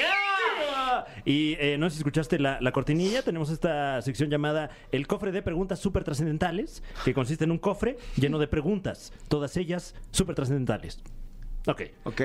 [1.23, 3.21] Y eh, no sé si escuchaste la, la cortinilla.
[3.21, 7.97] Tenemos esta sección llamada El cofre de preguntas súper trascendentales, que consiste en un cofre
[8.17, 11.01] lleno de preguntas, todas ellas súper trascendentales.
[11.67, 11.83] Ok.
[12.03, 12.21] ¿Ok?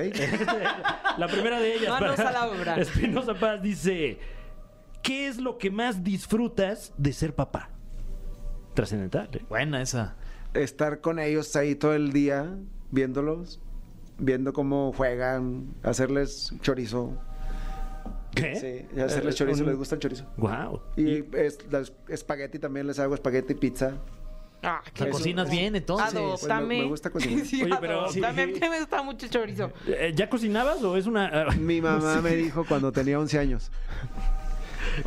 [1.18, 1.90] La primera de ellas.
[1.90, 2.76] Manos para a la obra.
[2.76, 4.18] Espinosa Paz dice:
[5.02, 7.70] ¿Qué es lo que más disfrutas de ser papá?
[8.74, 9.44] Trascendental, ¿eh?
[9.48, 10.14] Buena esa.
[10.54, 12.56] Estar con ellos ahí todo el día,
[12.90, 13.60] viéndolos,
[14.18, 17.12] viendo cómo juegan, hacerles chorizo.
[18.34, 18.54] ¿Qué?
[18.92, 20.24] Sí, hacerles Eh, chorizo, un- les gusta el chorizo.
[20.36, 20.80] Wow.
[20.96, 23.94] Y es, las espagueti también les hago espagueti pizza.
[24.62, 25.18] Ah, O sea, Eso.
[25.18, 26.14] cocinas bien, entonces.
[26.14, 26.66] Adóptame.
[26.66, 27.44] Pues me- me gusta cocinar.
[27.44, 28.44] Sí, Oye, pero- adóptame.
[28.44, 28.44] sí.
[28.44, 29.72] A mí me gusta mucho el chorizo.
[29.88, 31.46] Eh, ¿Ya cocinabas o es una.?
[31.58, 33.70] Mi mamá me dijo cuando tenía 11 años.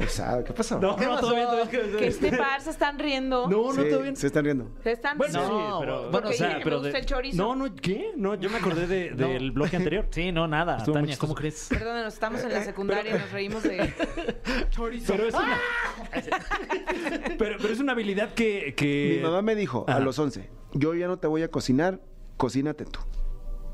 [0.04, 0.80] O sea, ¿qué pasó?
[0.80, 1.98] No, no, todo bien, todo bien.
[1.98, 3.48] Que este par se están riendo.
[3.50, 4.16] No, no, Sí, todo bien.
[4.16, 4.72] Se están riendo.
[4.84, 5.58] Se están Bueno, riendo.
[5.58, 5.96] sí, pero.
[6.04, 7.38] porque bueno, o sea, pero me gusta de- el chorizo.
[7.38, 8.12] No, no, ¿qué?
[8.16, 9.28] No, yo me acordé de- No.
[9.28, 10.08] del bloque anterior.
[10.12, 10.78] Sí, no, nada.
[10.78, 11.68] Estuvo Tania, ¿cómo crees?
[11.70, 13.94] Perdónenos, estamos en la secundaria y nos reímos de
[14.70, 15.14] chorizo.
[15.14, 15.60] Pero es una.
[17.38, 18.74] pero, pero es una habilidad que.
[18.76, 19.16] que...
[19.18, 19.98] Mi mamá me dijo Ajá.
[19.98, 22.00] a los 11, yo ya no te voy a cocinar,
[22.38, 23.00] cocínate tú.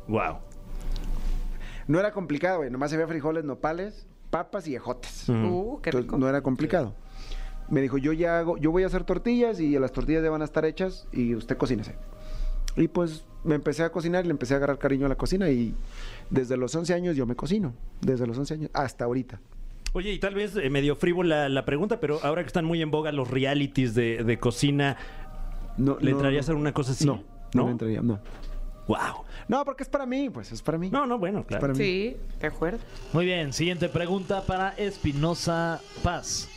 [0.07, 0.39] Wow.
[1.87, 2.69] No era complicado, güey.
[2.69, 5.29] Nomás había frijoles, nopales, papas y ejotes.
[5.29, 6.95] Uh, qué Entonces, no era complicado.
[7.69, 10.41] Me dijo, yo ya hago, yo voy a hacer tortillas y las tortillas ya van
[10.41, 11.95] a estar hechas y usted cocínese.
[12.75, 15.49] Y pues me empecé a cocinar y le empecé a agarrar cariño a la cocina
[15.49, 15.75] y
[16.29, 17.73] desde los 11 años yo me cocino.
[18.01, 19.39] Desde los 11 años hasta ahorita.
[19.93, 22.91] Oye, y tal vez eh, medio frívola la pregunta, pero ahora que están muy en
[22.91, 24.97] boga los realities de, de cocina,
[25.77, 27.05] No, ¿le no, entrarías a una cosa así?
[27.05, 28.19] No, no, le entraría, no.
[28.91, 29.23] Wow.
[29.47, 30.89] No, porque es para mí, pues es para mí.
[30.89, 31.61] No, no, bueno, es claro.
[31.61, 31.79] para mí.
[31.79, 32.79] Sí, de acuerdo.
[33.13, 36.49] Muy bien, siguiente pregunta para Espinosa Paz.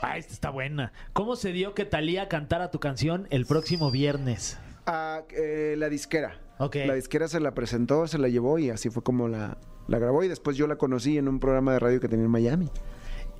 [0.00, 0.92] Ah, esta está buena.
[1.12, 4.58] ¿Cómo se dio que Talía cantara tu canción el próximo viernes?
[4.86, 6.38] Ah, eh, la disquera.
[6.58, 6.76] Ok.
[6.86, 10.22] La disquera se la presentó, se la llevó y así fue como la, la grabó.
[10.22, 12.70] Y después yo la conocí en un programa de radio que tenía en Miami.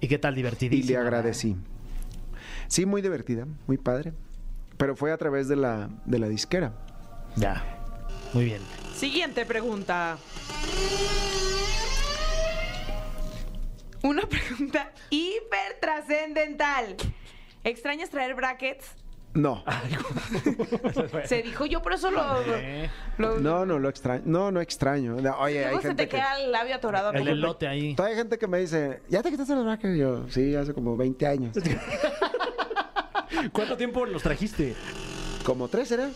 [0.01, 0.91] ¿Y qué tal Y divertidísimo?
[0.91, 1.57] le agradecí.
[2.67, 4.15] Sí, muy divertida, muy padre.
[4.79, 6.73] Pero fue a través de la, de la disquera.
[7.37, 7.76] Ya.
[8.33, 8.61] Muy bien.
[8.95, 10.19] Siguiente pregunta.
[14.03, 16.97] Una pregunta hiper trascendental.
[17.65, 18.87] ¿Extrañas traer brackets?
[19.35, 19.62] No,
[21.27, 22.23] Se dijo yo, por eso lo.
[23.19, 24.23] lo- no, no lo extraño.
[24.25, 25.17] No, no extraño.
[25.21, 26.17] No, Oye, hay Luego se gente te que...
[26.17, 27.12] queda el labio atorado.
[27.12, 27.95] El elote ahí.
[27.95, 29.99] Todavía hay gente que me dice, ¿ya te quitaste los brackets?
[29.99, 31.55] Yo, sí, hace como 20 años.
[33.53, 34.75] ¿Cuánto tiempo los trajiste?
[35.45, 36.09] ¿Como tres era?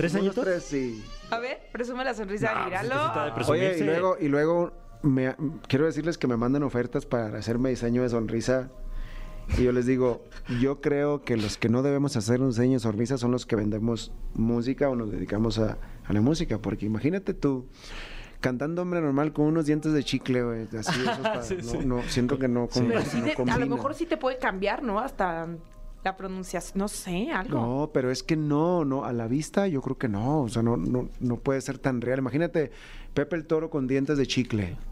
[0.00, 0.44] ¿Tres añitos?
[0.44, 1.04] Tres, sí.
[1.30, 2.94] A ver, presume la sonrisa, No, pues míralo.
[3.14, 3.84] de Oye, y presumirse.
[3.84, 5.36] luego, y luego me-
[5.68, 8.70] quiero decirles que me mandan ofertas para hacerme diseño de sonrisa.
[9.58, 10.22] Y yo les digo,
[10.60, 13.56] yo creo que los que no debemos hacer un diseño de sonrisa son los que
[13.56, 16.58] vendemos música o nos dedicamos a, a la música.
[16.58, 17.66] Porque imagínate tú,
[18.40, 21.78] cantando hombre normal con unos dientes de chicle, güey, así, esos pa- Sí, no, sí.
[21.84, 23.58] no, siento que no, com- Pero sí no te- a combina.
[23.58, 25.00] lo mejor sí te puede cambiar, ¿no?
[25.00, 25.48] Hasta
[26.04, 26.78] la pronunciación.
[26.78, 27.58] No sé, algo.
[27.60, 30.62] No, pero es que no, no, a la vista yo creo que no, o sea,
[30.62, 32.18] no, no, no puede ser tan real.
[32.20, 32.70] Imagínate
[33.14, 34.76] Pepe el Toro con dientes de chicle.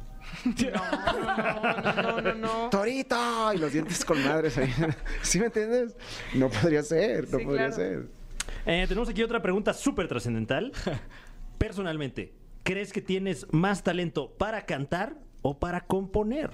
[0.44, 2.70] No, no, no, no, no.
[2.70, 3.52] ¡Torito!
[3.54, 4.70] Y los dientes con madres ahí.
[5.22, 5.96] ¿Sí me entiendes?
[6.34, 7.72] No podría ser, no Sí, podría claro.
[7.74, 8.08] ser.
[8.66, 10.72] Eh, tenemos aquí otra pregunta súper trascendental.
[11.58, 16.50] Personalmente, ¿crees que tienes más talento para cantar o para componer?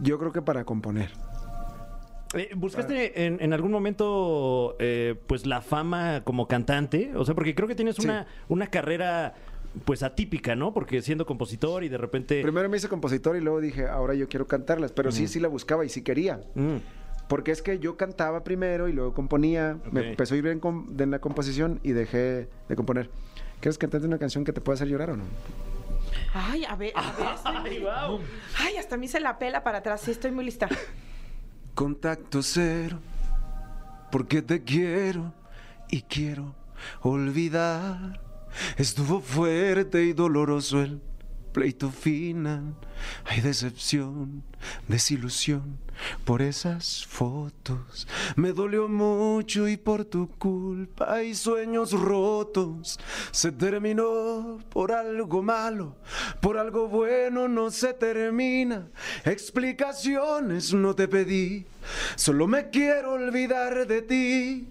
[0.00, 1.10] Yo creo que para componer.
[2.34, 7.12] Eh, ¿Buscaste en, en algún momento eh, pues la fama como cantante?
[7.16, 8.04] O sea, porque creo que tienes Sí.
[8.04, 9.34] una, una carrera
[9.84, 10.72] pues atípica, ¿no?
[10.74, 12.42] Porque siendo compositor y de repente...
[12.42, 14.92] Primero me hice compositor y luego dije, ahora yo quiero cantarlas.
[14.92, 16.40] Pero sí, sí la buscaba y sí quería.
[16.54, 16.76] Mm.
[17.28, 19.78] Porque es que yo cantaba primero y luego componía.
[19.92, 20.60] Me empezó a ir bien
[20.98, 23.10] en la composición y dejé de componer.
[23.60, 25.24] ¿Quieres cantarte una canción que te pueda hacer llorar o no?
[26.32, 27.26] Ay, a ver, a ver.
[27.44, 28.20] Ay, wow.
[28.58, 30.00] Ay, hasta a mí se la pela para atrás.
[30.00, 30.68] Sí, estoy muy lista.
[31.78, 32.98] Contacto cero,
[34.10, 35.32] porque te quiero
[35.88, 36.56] y quiero
[37.02, 38.20] olvidar.
[38.76, 41.00] Estuvo fuerte y doloroso el
[41.52, 42.74] pleito final.
[43.24, 44.42] Hay decepción,
[44.86, 45.78] desilusión
[46.24, 48.06] por esas fotos.
[48.36, 52.98] Me dolió mucho y por tu culpa hay sueños rotos.
[53.30, 55.96] Se terminó por algo malo,
[56.40, 58.88] por algo bueno no se termina.
[59.24, 61.66] Explicaciones no te pedí,
[62.16, 64.68] solo me quiero olvidar de ti.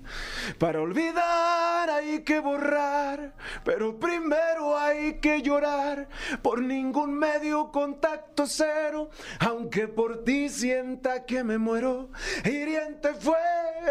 [0.58, 6.08] Para olvidar hay que borrar, pero primero hay que llorar.
[6.42, 12.10] Por ningún medio contacto cero, aunque por ti sienta que me muero.
[12.46, 13.38] Hiriente fue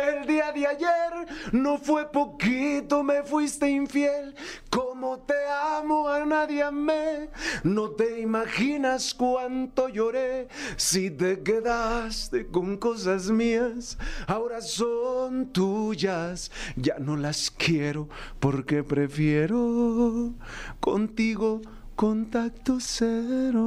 [0.08, 4.34] el día de ayer, no fue poquito, me fuiste infiel.
[4.70, 5.34] Como te
[5.78, 7.30] amo a nadie amé,
[7.64, 10.48] no te imaginas cuánto lloré.
[10.76, 18.08] Si te quedaste con cosas mías, ahora son tuyas, ya no las quiero
[18.40, 20.34] porque prefiero
[20.80, 21.60] contigo
[21.96, 23.62] contacto cero.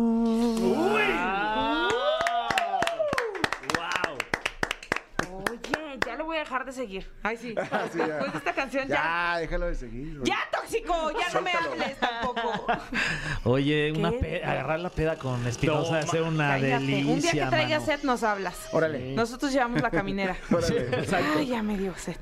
[5.44, 7.08] Oye, ya lo voy a dejar de seguir.
[7.24, 7.54] Ay, sí.
[7.72, 8.08] Ah, sí, ya.
[8.08, 8.96] Después de esta canción ya.
[8.96, 10.22] Ya, déjalo de seguir.
[10.24, 11.12] ¡Ya, tóxico!
[11.12, 12.66] Ya no me hables tampoco.
[13.44, 14.18] Oye, una ¿Qué?
[14.18, 16.86] pe- agarrar la peda con Espinosa No, es ser una Cállate.
[16.86, 17.98] delicia, Un día que traigas mano.
[17.98, 18.70] sed nos hablas.
[18.72, 19.14] Órale.
[19.16, 20.38] Nosotros llevamos la caminera.
[20.52, 20.90] Órale.
[21.38, 22.16] Ay, ya me dio sed.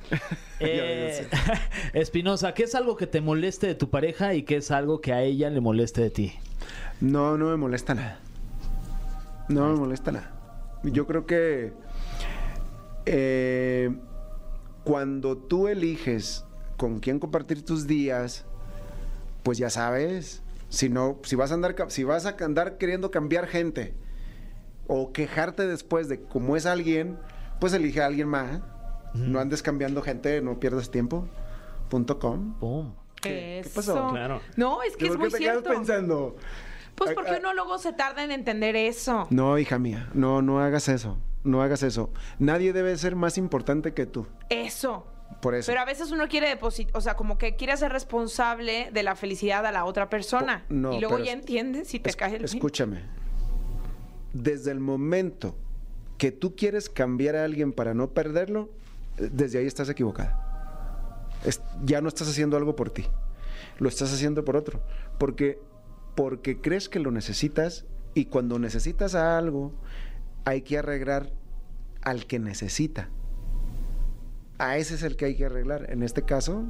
[0.60, 1.28] Eh,
[1.94, 5.14] Espinosa, ¿qué es algo que te moleste de tu pareja y qué es algo que
[5.14, 6.34] a ella le moleste de ti?
[7.00, 8.20] No, no me molesta nada.
[9.50, 10.32] No me molesta nada.
[10.84, 11.74] Yo creo que
[13.06, 13.96] eh,
[14.88, 16.46] cuando tú eliges
[16.78, 18.46] con quién compartir tus días,
[19.44, 20.42] pues ya sabes.
[20.70, 23.94] Si no, si vas a andar, si vas a andar queriendo cambiar gente
[24.88, 27.18] o quejarte después de cómo es alguien,
[27.60, 28.62] pues elige a alguien más.
[29.14, 31.28] No andes cambiando gente, no pierdas tiempo.
[31.90, 32.58] Punto com.
[32.58, 32.94] Pum.
[33.22, 34.08] ¿Qué- pasó?
[34.12, 34.40] Claro.
[34.56, 35.70] No, es que es ¿Por muy te quedas cierto.
[35.70, 36.38] pensando?
[36.96, 39.28] Pues porque uno luego se tarda en entender eso.
[39.32, 41.18] No, hija mía, no, no hagas eso.
[41.44, 42.12] No hagas eso.
[42.40, 44.28] Nadie debe ser más importante que tú.
[44.50, 45.06] Eso.
[45.42, 45.68] Por eso.
[45.72, 49.16] Pero a veces uno quiere depositar, o sea, como que quiere ser responsable de la
[49.16, 50.66] felicidad a la otra persona.
[50.68, 52.46] Po- no, y luego ya es- entiendes si te cae el.
[52.46, 53.02] Escúchame.
[54.34, 55.56] Desde el momento
[56.18, 58.70] que tú quieres cambiar a alguien para no perderlo,
[59.18, 60.44] desde ahí estás equivocada.
[61.46, 63.06] Es- ya no estás haciendo algo por ti.
[63.80, 64.82] Lo estás haciendo por otro.
[65.18, 65.60] Porque,
[66.16, 69.74] porque crees que lo necesitas y cuando necesitas a algo,
[70.48, 71.30] hay que arreglar
[72.02, 73.10] al que necesita.
[74.60, 75.88] A ese es el que hay que arreglar.
[75.92, 76.64] En este caso,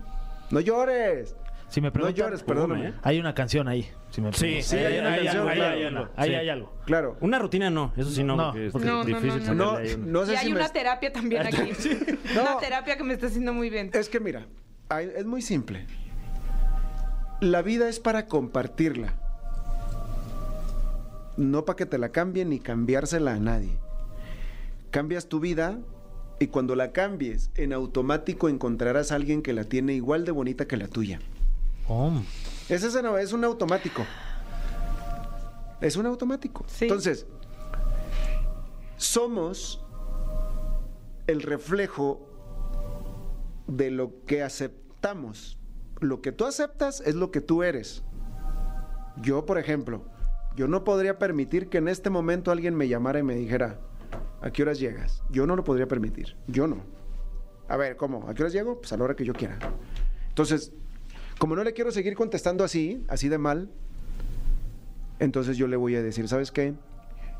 [0.49, 1.35] no llores.
[1.69, 2.87] Si me No preguntan, llores, perdóname.
[2.89, 2.93] ¿eh?
[3.03, 3.87] hay una canción ahí.
[4.09, 5.75] Si me Sí, sí, hay una canción, algo, ahí claro.
[5.75, 6.09] hay algo.
[6.15, 6.35] Ahí Sí.
[6.35, 6.73] hay algo.
[6.85, 7.17] Claro.
[7.21, 9.71] Una rutina no, eso sí no, No, porque es porque- No, no, difícil no, no.
[9.73, 11.57] No, no sé y si hay me- una terapia también aquí.
[12.35, 12.41] No.
[12.41, 13.91] Una terapia que me está haciendo muy bien.
[13.93, 14.47] Es que mira,
[14.89, 15.85] hay- es muy simple.
[17.41, 19.13] La vida es para compartirla.
[21.37, 23.77] No para que te la cambien ni cambiársela a nadie.
[24.91, 25.79] Cambias tu vida
[26.39, 30.67] y cuando la cambies, en automático encontrarás a alguien que la tiene igual de bonita
[30.67, 31.19] que la tuya.
[31.87, 32.11] Oh.
[32.69, 34.03] Ese es, un- es un automático.
[35.79, 36.65] Es un automático.
[36.67, 36.85] Sí.
[36.85, 37.25] Entonces,
[38.97, 39.83] somos
[41.27, 42.27] el reflejo
[43.67, 45.57] de lo que aceptamos.
[45.99, 48.03] Lo que tú aceptas es lo que tú eres.
[49.21, 50.03] Yo, por ejemplo,
[50.57, 53.79] yo no podría permitir que en este momento alguien me llamara y me dijera,
[54.41, 55.23] ¿a qué horas llegas?
[55.29, 56.35] Yo no lo podría permitir.
[56.47, 56.77] Yo no.
[57.67, 58.27] A ver, ¿cómo?
[58.27, 58.79] ¿A qué horas llego?
[58.81, 59.59] Pues a la hora que yo quiera.
[60.29, 60.73] Entonces,
[61.37, 63.69] como no le quiero seguir contestando así, así de mal,
[65.19, 66.73] entonces yo le voy a decir, ¿sabes qué?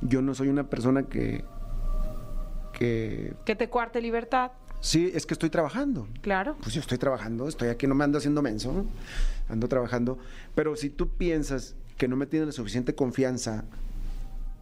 [0.02, 1.44] Yo no soy una persona que...
[2.72, 3.34] que...
[3.46, 4.52] Que te cuarte libertad.
[4.80, 6.08] Sí, es que estoy trabajando.
[6.22, 6.56] Claro.
[6.62, 8.86] Pues yo estoy trabajando, estoy aquí, no me ando haciendo menso,
[9.50, 10.20] ando trabajando.
[10.54, 13.66] Pero si tú piensas que no me tienes la suficiente confianza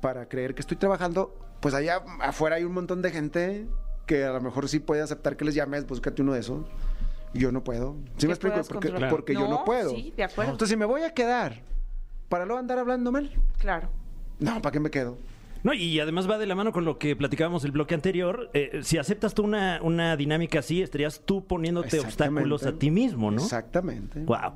[0.02, 3.68] para creer que estoy trabajando, pues allá afuera hay un montón de gente
[4.06, 6.66] que a lo mejor sí puede aceptar que les llames, búscate uno de esos.
[7.34, 7.98] Yo no puedo.
[8.18, 8.62] ¿Sí me explico?
[8.70, 9.90] Porque, porque yo no puedo.
[9.90, 10.52] sí, de acuerdo.
[10.52, 11.62] Entonces, si me voy a quedar
[12.30, 13.90] para luego andar hablando mal, Claro.
[14.40, 15.18] no, ¿para qué me quedo?
[15.64, 18.52] No, y además va de la mano con lo que platicábamos el bloque anterior.
[18.54, 23.32] Eh, si aceptas tú una, una dinámica así, estarías tú poniéndote obstáculos a ti mismo,
[23.32, 23.42] ¿no?
[23.42, 24.20] Exactamente.
[24.22, 24.54] Wow.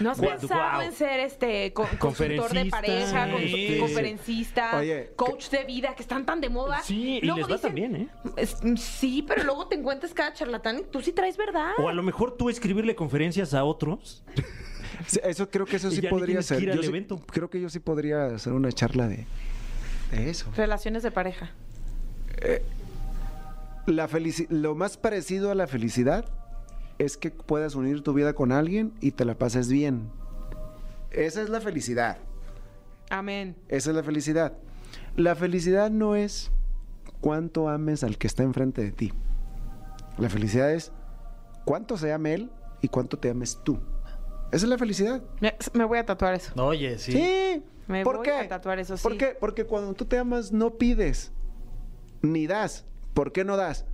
[0.00, 0.82] ¿No has Guau, pensado guau.
[0.82, 2.76] en ser este co- consultor de Conferencista.
[2.80, 6.80] pareja, conferencista, Oye, coach de vida, que están tan de moda?
[6.82, 8.08] Sí, y Luego les va dicen- también, ¿eh?
[8.36, 11.72] Es- sí, pero luego te encuentras cada charlatán y tú sí traes verdad.
[11.78, 14.22] O a lo mejor tú escribirle conferencias a otros.
[15.06, 16.62] Sí, Eso creo que eso Y sí ya ni podría tienes que ser.
[16.62, 17.18] ir al Yo sí- evento.
[17.26, 19.26] creo que yo sí podría hacer una charla de,
[20.12, 20.50] de eso.
[20.56, 21.50] Relaciones de pareja.
[23.86, 26.26] La felici- lo más parecido a la felicidad
[26.98, 30.10] es que puedas unir tu vida con alguien y te la pases bien.
[31.10, 32.18] Esa es la felicidad.
[33.10, 33.56] Amén.
[33.68, 34.54] Esa es la felicidad.
[35.16, 36.50] La felicidad no es
[37.20, 39.12] cuánto ames al que está enfrente de ti.
[40.18, 40.92] La felicidad es
[41.64, 42.50] cuánto se ame él
[42.82, 43.78] y cuánto te ames tú.
[44.52, 45.22] Esa es la felicidad.
[45.40, 46.52] Me, me voy a tatuar eso.
[46.62, 47.12] Oye, sí.
[47.12, 47.64] Sí.
[47.86, 48.32] Me ¿Por voy qué?
[48.32, 49.36] a tatuar eso, ¿Por qué?
[49.38, 51.32] Porque cuando tú te amas no pides
[52.20, 52.84] ni das.
[53.14, 53.86] ¿Por qué no das?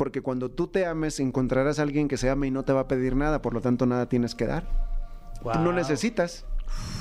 [0.00, 2.80] Porque cuando tú te ames encontrarás a alguien que se ame y no te va
[2.80, 4.64] a pedir nada, por lo tanto nada tienes que dar.
[5.42, 5.72] Tú no Wow.
[5.74, 6.46] necesitas,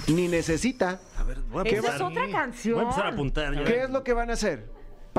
[0.09, 0.99] ni necesita.
[1.17, 2.75] A ver, voy a ¿Qué Esa es otra canción.
[2.75, 3.53] Voy a empezar a apuntar.
[3.55, 3.63] ya.
[3.63, 4.69] ¿Qué es lo que van a hacer?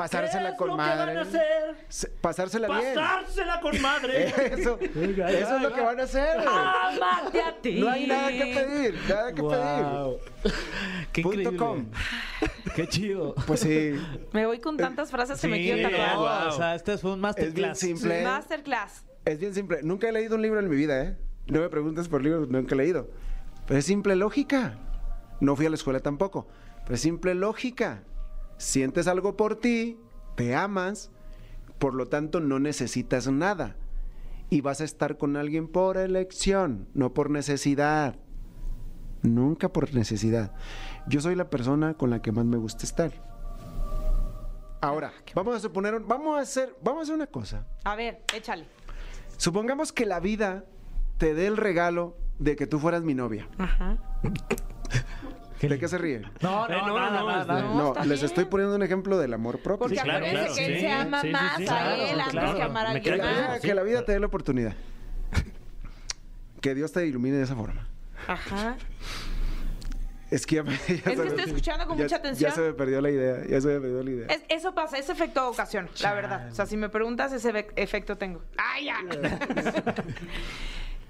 [0.03, 1.05] Pasársela ¿Qué es con lo que madre.
[1.05, 1.75] van a hacer?
[1.89, 2.95] Se- Pasársela bien.
[2.95, 4.27] Pasársela con madre.
[4.53, 6.37] Eso, eso es lo que van a hacer.
[6.39, 7.79] Amarte a ti.
[7.79, 10.17] No hay nada que pedir, nada que Wow.
[11.11, 11.57] Qué Punto increíble.
[11.57, 11.85] com.
[12.75, 13.33] Qué chido.
[13.35, 13.45] pedir.
[13.47, 13.93] Pues sí,
[14.33, 16.15] Me voy con tantas frases que me Sí, quiero tatuar.
[16.17, 17.79] wow, O sea, este fue un es bien masterclass.
[17.79, 18.23] simple.
[18.23, 19.05] Masterclass.
[19.25, 19.79] Es bien simple.
[19.83, 21.17] Nunca he leído un libro en mi vida, ¿eh?
[21.47, 23.09] No me preguntes por libros, nunca he leído.
[23.67, 24.77] Pero es simple lógica.
[25.39, 26.47] No fui a la escuela tampoco.
[26.83, 28.03] Pero es simple lógica.
[28.61, 29.97] Sientes algo por ti,
[30.35, 31.09] te amas,
[31.79, 33.75] por lo tanto no necesitas nada.
[34.51, 38.17] Y vas a estar con alguien por elección, no por necesidad.
[39.23, 40.53] Nunca por necesidad.
[41.07, 43.11] Yo soy la persona con la que más me gusta estar.
[44.79, 47.65] Ahora, vamos a suponer, vamos a hacer, vamos a hacer una cosa.
[47.83, 48.67] A ver, échale.
[49.37, 50.65] Supongamos que la vida
[51.17, 53.49] te dé el regalo de que tú fueras mi novia.
[53.57, 53.97] Ajá.
[55.61, 56.19] ¿De qué se ríe?
[56.41, 57.61] No, Eh, no, no, nada, no, nada, este- nada.
[57.75, 59.79] No, No, les estoy poniendo un ejemplo del amor propio.
[59.79, 60.81] Porque Sí, claro, acuérdense claro, que él sí.
[60.81, 62.55] se ama más sí, a claro, él antes claro.
[62.57, 63.35] que amar a alguien Que, más.
[63.49, 64.73] la- que la vida te dé la oportunidad.
[66.61, 67.87] Que Dios te ilumine de esa forma.
[68.27, 68.75] Ajá.
[70.29, 72.49] Es que ya me- ya que se me- estoy escuchando con ya- mucha atención.
[72.49, 73.37] Ya se me perdió la idea.
[73.49, 74.27] Ya se me perdió la idea.
[74.27, 76.47] Es- eso pasa, es efecto ocasión, la verdad.
[76.51, 78.41] O sea, si me preguntas, ese efecto tengo.
[78.57, 78.97] ¡Ay, ya!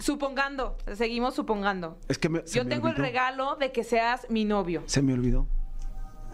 [0.01, 1.97] Supongando, seguimos supongando.
[2.07, 4.83] Es que me- se Yo me tengo el regalo de que seas mi novio.
[4.87, 5.47] Se me olvidó.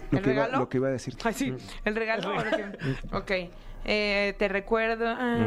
[0.09, 0.59] Lo ¿El que, iba, regalo?
[0.63, 1.15] lo que iba a decir.
[1.23, 2.31] Ay, sí, el regalo.
[2.43, 3.31] que- Ok.
[3.85, 5.05] Eh, te recuerdo.
[5.07, 5.37] ah,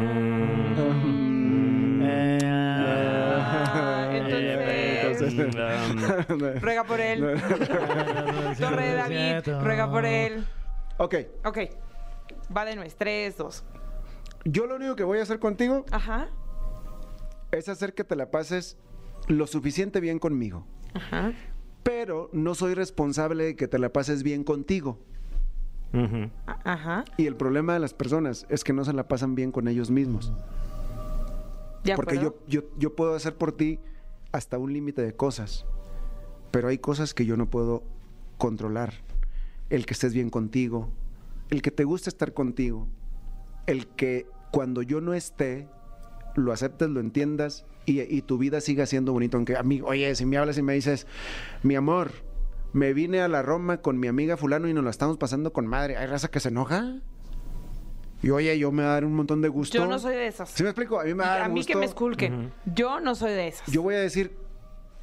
[3.62, 7.40] ah, entonces, Entonces- ruega por él.
[8.58, 10.46] Torre de David, ruega por él.
[10.98, 11.14] ok,
[11.44, 11.58] Ok.
[12.56, 12.96] Va de nuez.
[12.96, 13.64] Tres, dos.
[14.44, 16.28] yo lo único que voy a hacer contigo Ajá.
[17.52, 18.76] Es hacer que te la pases
[19.28, 20.64] lo suficiente bien conmigo.
[20.94, 21.32] Ajá.
[21.82, 24.98] Pero no soy responsable de que te la pases bien contigo.
[26.64, 27.04] Ajá.
[27.16, 29.90] Y el problema de las personas es que no se la pasan bien con ellos
[29.90, 30.32] mismos.
[31.84, 33.80] De Porque yo, yo, yo puedo hacer por ti
[34.32, 35.64] hasta un límite de cosas,
[36.50, 37.82] pero hay cosas que yo no puedo
[38.38, 38.92] controlar.
[39.70, 40.90] El que estés bien contigo,
[41.48, 42.86] el que te guste estar contigo,
[43.66, 45.68] el que cuando yo no esté,
[46.36, 49.36] lo aceptes, lo entiendas y, y tu vida siga siendo bonito.
[49.36, 51.06] Aunque a mí, oye, si me hablas y me dices,
[51.62, 52.10] mi amor,
[52.72, 55.66] me vine a la Roma con mi amiga fulano y nos la estamos pasando con
[55.66, 55.96] madre.
[55.96, 57.00] ¿Hay raza que se enoja?
[58.22, 59.78] Y oye, yo me va a dar un montón de gusto.
[59.78, 60.50] Yo no soy de esas.
[60.50, 61.00] ¿Sí me explico?
[61.00, 62.52] A mí me va a dar a mí que me esculquen.
[62.66, 63.66] Yo no soy de esas.
[63.68, 64.36] Yo voy a decir,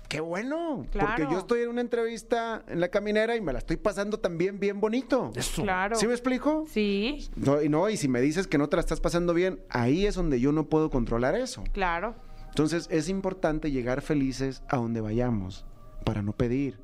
[0.07, 0.85] qué bueno.
[0.91, 1.07] Claro.
[1.17, 4.59] Porque yo estoy en una entrevista en la caminera y me la estoy pasando también
[4.59, 5.31] bien bonito.
[5.55, 5.95] Claro.
[5.95, 6.65] ¿Sí me explico?
[6.71, 9.59] Sí, No, y no, y si me dices que no te la estás pasando bien,
[9.69, 11.63] ahí es donde yo no puedo controlar eso.
[11.73, 12.15] claro.
[12.49, 15.63] Entonces es importante llegar felices a donde vayamos
[16.03, 16.79] para no pedir,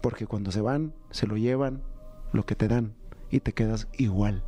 [0.00, 1.82] porque cuando se van, se lo llevan
[2.32, 2.94] lo que te dan
[3.30, 4.42] y te quedas igual.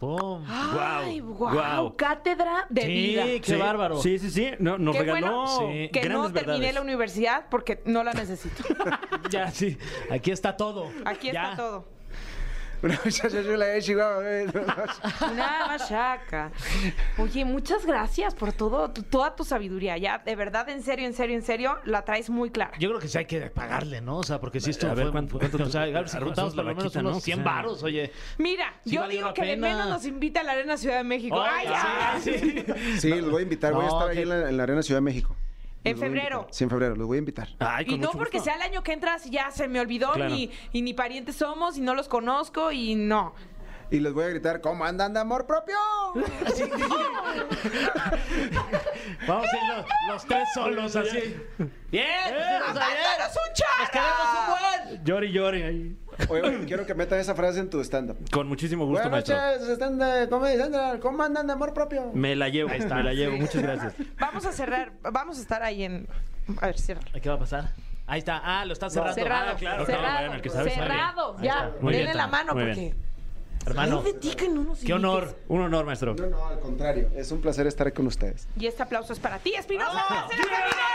[0.00, 0.42] Wow,
[1.22, 1.96] guau.
[1.96, 3.24] cátedra de Sí, vida.
[3.24, 3.96] qué Sí, bárbaro.
[4.00, 4.50] Sí, sí, sí.
[4.58, 5.88] No, nos Qué regaló bueno Sí.
[5.92, 6.74] que no terminé verdades.
[6.74, 8.62] la universidad porque no la necesito.
[9.30, 9.76] Ya, sí.
[10.10, 10.88] Aquí está todo.
[11.04, 11.50] Aquí Ya.
[11.52, 11.95] está todo.
[12.86, 13.28] Una muchacha
[15.68, 16.50] machaca.
[17.18, 19.96] Oye, muchas gracias por todo, tu- toda tu sabiduría.
[19.98, 22.72] Ya, de verdad, en serio, en serio, en serio, la traes muy clara.
[22.78, 24.18] Yo creo que sí hay que pagarle, ¿no?
[24.18, 26.16] O sea, porque si esto A ver, fue- ¿cuánto- cuánto- o sea, a ver si
[26.16, 27.08] arroz juntamos la por lo menos vaquita, ¿no?
[27.10, 28.12] unos 100 O sea, varos, oye.
[28.38, 29.68] Mira, Sí yo valió digo la que de pena.
[29.68, 31.42] menos nos invita a la Arena Ciudad de México.
[31.42, 32.18] ¡Ay, ya!
[32.20, 32.64] sí, sí.
[32.98, 33.72] Sí, los voy a invitar.
[33.72, 35.36] Voy a No, estar ahí que- en la, en la Arena Ciudad de México.
[35.90, 36.46] En febrero.
[36.50, 36.94] Sí, en febrero.
[36.96, 37.48] Los voy a invitar.
[37.58, 38.50] Ay, con Y no mucho porque gusto.
[38.52, 40.34] sea el año que entras y ya se me olvidó, Claro.
[40.34, 43.34] ni, y ni parientes somos, y no los conozco, y no.
[43.90, 45.76] Y les voy a gritar, ¿cómo andan de amor propio?
[49.26, 51.36] Vamos a ir los, los tres solos así.
[51.90, 52.06] ¡Bien!
[52.60, 53.90] ¡Nos ¡Mándanos un chara!
[53.92, 54.46] queremos un
[54.94, 55.04] buen!
[55.04, 55.96] Llore y llore ahí.
[56.28, 58.16] Oye, oye, quiero que metas esa frase en tu stand-up.
[58.32, 59.36] Con muchísimo gusto, Buenas maestro.
[59.36, 60.98] noches, stand comedy central.
[61.00, 62.10] ¿Cómo andan de amor propio?
[62.14, 63.36] Me la llevo, me la llevo.
[63.36, 63.94] Muchas gracias.
[64.18, 66.08] Vamos a cerrar, vamos a estar ahí en...
[66.60, 67.02] A ver, cierra.
[67.20, 67.72] ¿Qué va a pasar?
[68.08, 68.40] Ahí está.
[68.42, 69.14] Ah, lo está cerrando.
[69.14, 69.84] Cerrado, Ah, claro.
[69.86, 70.82] cerrado, bueno, el que sabe, sabe.
[70.86, 71.68] cerrado, Ahí ya.
[71.74, 71.86] está.
[71.90, 72.80] Denle la mano muy porque...
[72.80, 73.06] bien.
[73.64, 74.04] Hermano,
[74.84, 76.14] Qué honor, un honor, maestro.
[76.14, 77.10] No, no, al contrario.
[77.16, 78.46] Es un placer estar con ustedes.
[78.58, 79.90] Y este aplauso es para ti, Espinosa.
[79.92, 80.26] ¡Ah!
[80.28, 80.86] ¡Placer, Caminera!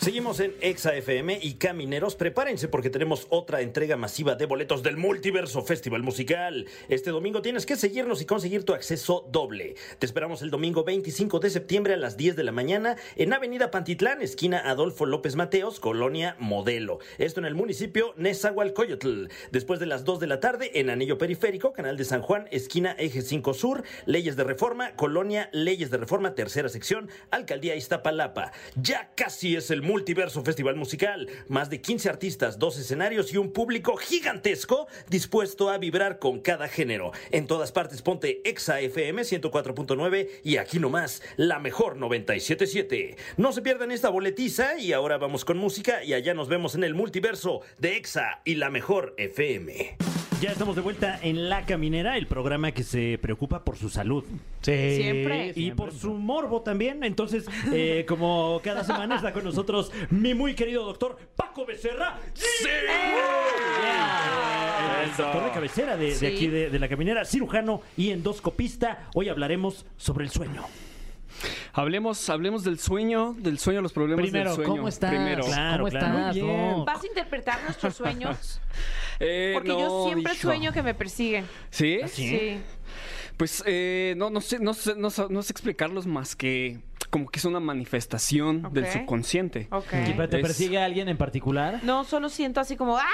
[0.00, 4.96] Seguimos en Exa FM y Camineros, prepárense porque tenemos otra entrega masiva de boletos del
[4.96, 6.66] Multiverso Festival Musical.
[6.88, 9.74] Este domingo tienes que seguirnos y conseguir tu acceso doble.
[9.98, 13.70] Te esperamos el domingo 25 de septiembre a las 10 de la mañana en Avenida
[13.70, 17.00] Pantitlán, esquina Adolfo López Mateos, Colonia Modelo.
[17.18, 19.26] Esto en el municipio Nezahualcóyotl.
[19.52, 22.96] Después de las 2 de la tarde en Anillo Periférico, Canal de San Juan, esquina
[22.98, 28.52] Eje 5 Sur, Leyes de Reforma, Colonia Leyes de Reforma, tercera sección, Alcaldía Iztapalapa.
[28.76, 31.28] Ya casi es el Multiverso Festival Musical.
[31.48, 36.68] Más de 15 artistas, dos escenarios y un público gigantesco dispuesto a vibrar con cada
[36.68, 37.10] género.
[37.32, 43.16] En todas partes ponte Exa FM 104.9 y aquí nomás, la mejor 97.7.
[43.36, 46.84] No se pierdan esta boletiza y ahora vamos con música y allá nos vemos en
[46.84, 50.19] el multiverso de Exa y la mejor FM.
[50.40, 54.24] Ya estamos de vuelta en La Caminera, el programa que se preocupa por su salud.
[54.62, 54.96] Sí.
[54.96, 55.52] Siempre.
[55.54, 57.04] Y por su morbo también.
[57.04, 62.18] Entonces, eh, como cada semana está con nosotros mi muy querido doctor Paco Becerra.
[62.32, 62.44] ¡Sí!
[65.04, 66.26] El doctor de cabecera de, de Sí.
[66.26, 69.08] aquí de, de la caminera, cirujano y endoscopista.
[69.14, 70.64] Hoy hablaremos sobre el sueño.
[71.72, 74.70] Hablemos, hablemos del sueño, del sueño, los problemas Primero, del sueño.
[74.70, 75.10] ¿cómo estás?
[75.10, 75.44] Primero.
[75.44, 76.12] Claro, ¿Cómo estás?
[76.34, 76.70] Muy bien.
[76.78, 76.84] No.
[76.84, 78.60] ¿Vas a interpretar nuestros sueños?
[79.22, 80.40] Eh, Porque yo siempre hijo.
[80.48, 81.44] sueño que me persiguen.
[81.68, 81.98] ¿Sí?
[82.08, 82.58] ¿Sí?
[83.36, 86.78] Pues eh, no, no sé, no sé, no, sé- no sé explicarlos más que
[87.10, 89.68] como que es una manifestación del subconsciente.
[89.72, 89.92] Ok.
[90.08, 91.80] ¿Y pero ¿Te Es- persigue alguien en particular?
[91.82, 93.04] No, solo siento así como, ¡ah,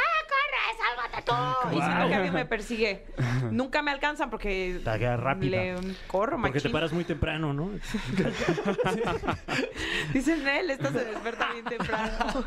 [0.79, 1.33] sálvate tú!
[1.77, 3.07] Y siento que alguien me persigue.
[3.51, 5.57] Nunca me alcanzan porque Te agarra rápida.
[5.63, 5.75] le
[6.07, 6.73] corro, Porque te machín.
[6.73, 7.71] paras muy temprano, ¿no?
[10.13, 12.45] Dicen él, esta se despierta bien temprano.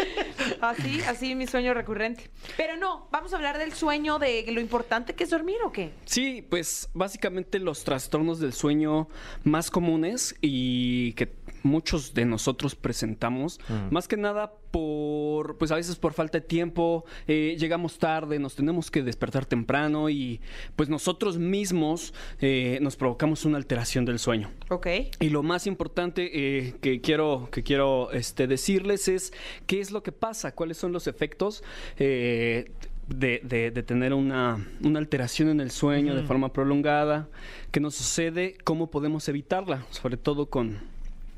[0.60, 2.30] así, así mi sueño recurrente.
[2.56, 5.92] Pero no, vamos a hablar del sueño, de lo importante que es dormir o qué.
[6.04, 9.08] Sí, pues básicamente los trastornos del sueño
[9.44, 11.32] más comunes y que
[11.62, 13.60] muchos de nosotros presentamos,
[13.90, 18.54] más que nada por, pues a veces por falta de tiempo, eh, llegamos tarde, nos
[18.54, 20.40] tenemos que despertar temprano y
[20.76, 24.50] pues nosotros mismos eh, nos provocamos una alteración del sueño.
[24.70, 24.86] Ok.
[25.20, 29.32] Y lo más importante eh, que quiero, que quiero este, decirles es
[29.66, 31.62] qué es lo que pasa, cuáles son los efectos
[31.98, 32.70] eh,
[33.08, 37.28] de, de- de tener una, una alteración en el sueño de forma prolongada,
[37.70, 40.78] qué nos sucede, cómo podemos evitarla, sobre todo con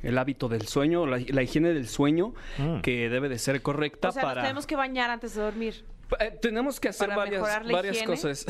[0.04, 2.80] el hábito del sueño, la, la higiene del sueño, Mm.
[2.80, 4.34] que debe de ser correcta O sea, para...
[4.36, 5.84] nos tenemos que bañar antes de dormir.
[6.20, 7.42] Eh, tenemos que hacer Para varias,
[7.72, 8.06] varias higiene.
[8.14, 8.46] cosas.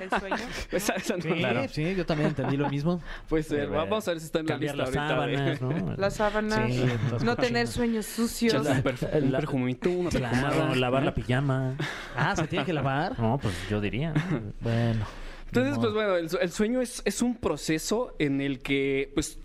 [0.00, 0.36] El sueño.
[0.70, 1.68] Esa- esa no- Sí, Claro.
[1.68, 3.00] sí, yo también entendí lo mismo.
[3.28, 3.60] Puede ser.
[3.60, 5.08] Eh, Vamos a ver si está en la lista las ahorita.
[5.08, 5.94] sábanas, ¿no?
[5.96, 6.72] Las sábanas.
[6.72, 6.84] Sí,
[7.24, 8.52] no tener sueños sucios.
[8.54, 10.74] Un, un La- perfumito, una Claro.
[10.74, 11.74] lavar la pijama.
[12.16, 13.18] Ah, ¿se tiene que lavar?
[13.18, 14.12] No, pues yo diría.
[14.60, 15.04] Bueno.
[15.46, 19.38] Entonces, pues bueno, el, el sueño es, es un proceso en el que pues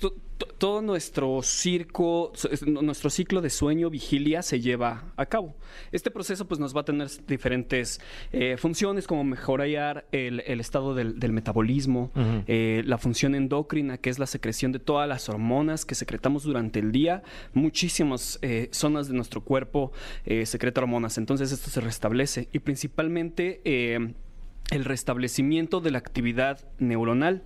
[0.45, 2.31] todo nuestro circo,
[2.65, 5.55] nuestro ciclo de sueño, vigilia se lleva a cabo.
[5.91, 10.95] Este proceso pues nos va a tener diferentes eh, funciones como mejorar el, el estado
[10.95, 12.11] del, del metabolismo,
[12.47, 16.79] eh, la función endocrina, que es la secreción de todas las hormonas que secretamos durante
[16.79, 17.23] el día.
[17.53, 19.91] Muchísimas eh, zonas de nuestro cuerpo
[20.25, 23.61] eh, secreta hormonas, entonces esto se restablece y principalmente...
[23.65, 24.13] eh,
[24.71, 27.41] el restablecimiento de la actividad neuronal.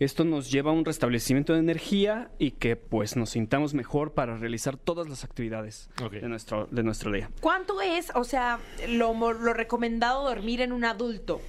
[0.00, 4.36] Esto nos lleva a un restablecimiento de energía y que pues nos sintamos mejor para
[4.38, 7.30] realizar todas las actividades de, nuestro, de nuestro día.
[7.40, 11.42] ¿Cuánto es, o sea, lo, mo- lo recomendado dormir en un adulto?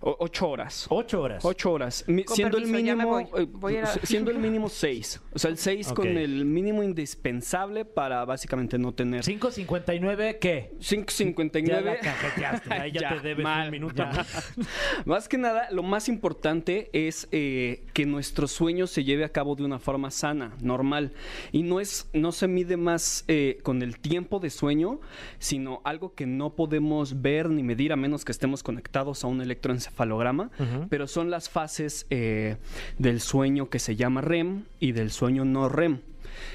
[0.00, 0.86] O- ocho horas.
[0.88, 1.44] Ocho horas.
[1.44, 2.04] Ocho horas.
[2.06, 3.44] Mi- siendo permiso, el ya mínimo, voy.
[3.52, 5.20] Voy a ir a- siendo el mínimo seis.
[5.32, 10.72] O sea, el seis con el mínimo indispensable para básicamente no tener 5.59, ¿qué?
[10.80, 11.66] 5.59.
[11.66, 12.72] Ya la cajeteaste.
[12.74, 13.66] Ahí ya, te debes mal.
[13.66, 13.96] un minuto.
[13.96, 14.26] Ya.
[15.04, 19.54] Más que nada, lo más importante es eh, que nuestro sueño se lleve a cabo
[19.56, 21.12] de una forma sana, normal.
[21.52, 25.00] Y no es, no se mide más eh, con el tiempo de sueño,
[25.38, 29.40] sino algo que no podemos ver ni medir a menos que estemos conectados a un
[29.66, 30.50] electroencefalograma.
[30.88, 32.56] Pero son las fases eh,
[32.98, 36.00] del sueño que se llama REM y del sueño no REM.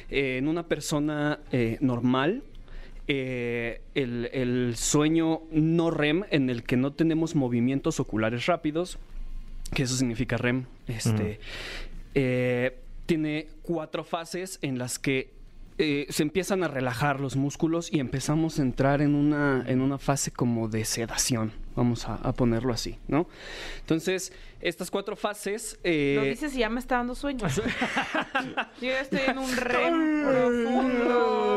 [0.10, 2.44] Eh, en una persona eh, normal,
[3.08, 9.00] eh, el, el sueño no REM en el que no tenemos movimientos oculares rápidos,
[9.74, 11.40] que eso significa REM, este,
[13.06, 15.32] tiene cuatro fases en las que
[15.78, 19.98] eh, se empiezan a relajar los músculos y empezamos a entrar en una, en una
[19.98, 23.28] fase como de sedación, vamos a, a ponerlo así, ¿no?
[23.80, 25.80] Entonces, estas cuatro fases...
[25.84, 27.48] eh, Lo dices y ya me está dando sueño.
[28.82, 31.52] Yo ya estoy en un REM profundo.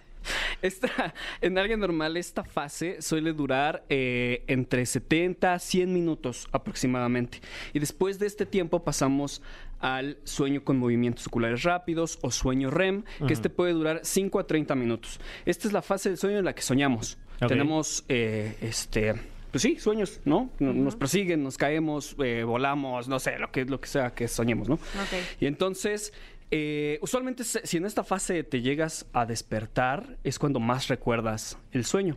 [0.62, 7.40] Esta, en alguien normal, esta fase suele durar eh, entre 70 a 100 minutos aproximadamente.
[7.72, 9.42] Y después de este tiempo pasamos
[9.80, 14.46] al sueño con movimientos oculares rápidos o sueño REM, que este puede durar 5 a
[14.46, 15.18] 30 minutos.
[15.46, 17.16] Esta es la fase del sueño en la que soñamos.
[17.48, 19.14] Tenemos, eh, este...
[19.50, 20.50] Pues sí, sueños, ¿no?
[20.60, 24.28] No- Nos persiguen, nos caemos, eh, volamos, no sé, lo que, lo que sea que
[24.28, 24.74] soñemos, ¿no?
[24.74, 25.40] Ok.
[25.40, 26.12] Y entonces,
[26.50, 31.84] eh, usualmente si en esta fase te llegas a despertar, es cuando más recuerdas el
[31.84, 32.16] sueño.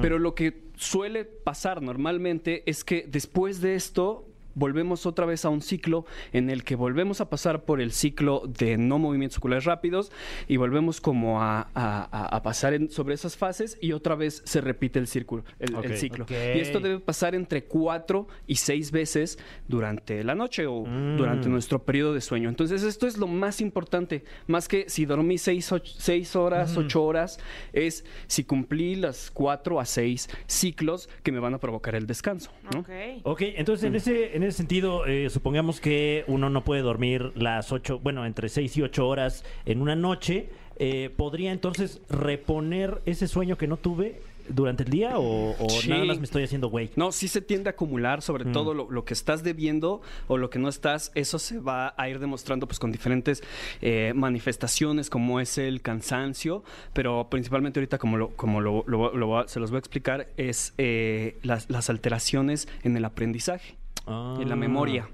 [0.00, 5.48] Pero lo que suele pasar normalmente es que después de esto volvemos otra vez a
[5.48, 9.64] un ciclo en el que volvemos a pasar por el ciclo de no movimientos oculares
[9.64, 10.12] rápidos
[10.48, 14.42] y volvemos como a, a- a- a pasar en- sobre esas fases y otra vez
[14.44, 16.26] se repite el círculo, el, ciclo.
[16.28, 19.38] Y esto debe pasar entre cuatro y seis veces
[19.68, 21.16] durante la noche o Mm.
[21.16, 22.48] durante nuestro periodo de sueño.
[22.48, 24.24] Entonces, esto es lo más importante.
[24.46, 27.38] Más que si dormí seis, seis horas, ocho horas,
[27.72, 32.50] es si cumplí las cuatro a seis ciclos que me van a provocar el descanso.
[32.72, 32.80] ¿no?
[32.80, 32.88] Ok.
[33.24, 37.72] Ok, entonces en ese, en ese sentido, eh, supongamos que uno no puede dormir las
[37.72, 40.50] ocho, bueno, entre seis y ocho horas en una noche.
[40.78, 45.88] eh, ¿Podría entonces reponer ese sueño que no tuve durante el día o, o Sí.
[45.88, 46.90] nada más me estoy haciendo güey?
[46.96, 50.48] No, sí se tiende a acumular, sobre todo lo, lo que estás debiendo o lo
[50.50, 53.42] que no estás, eso se va a ir demostrando pues con diferentes
[53.82, 56.64] eh, manifestaciones como es el cansancio,
[56.94, 61.36] pero principalmente ahorita como lo, como lo, lo- se los voy a explicar es eh,
[61.42, 63.76] las, las alteraciones en el aprendizaje,
[64.06, 65.08] En la memoria.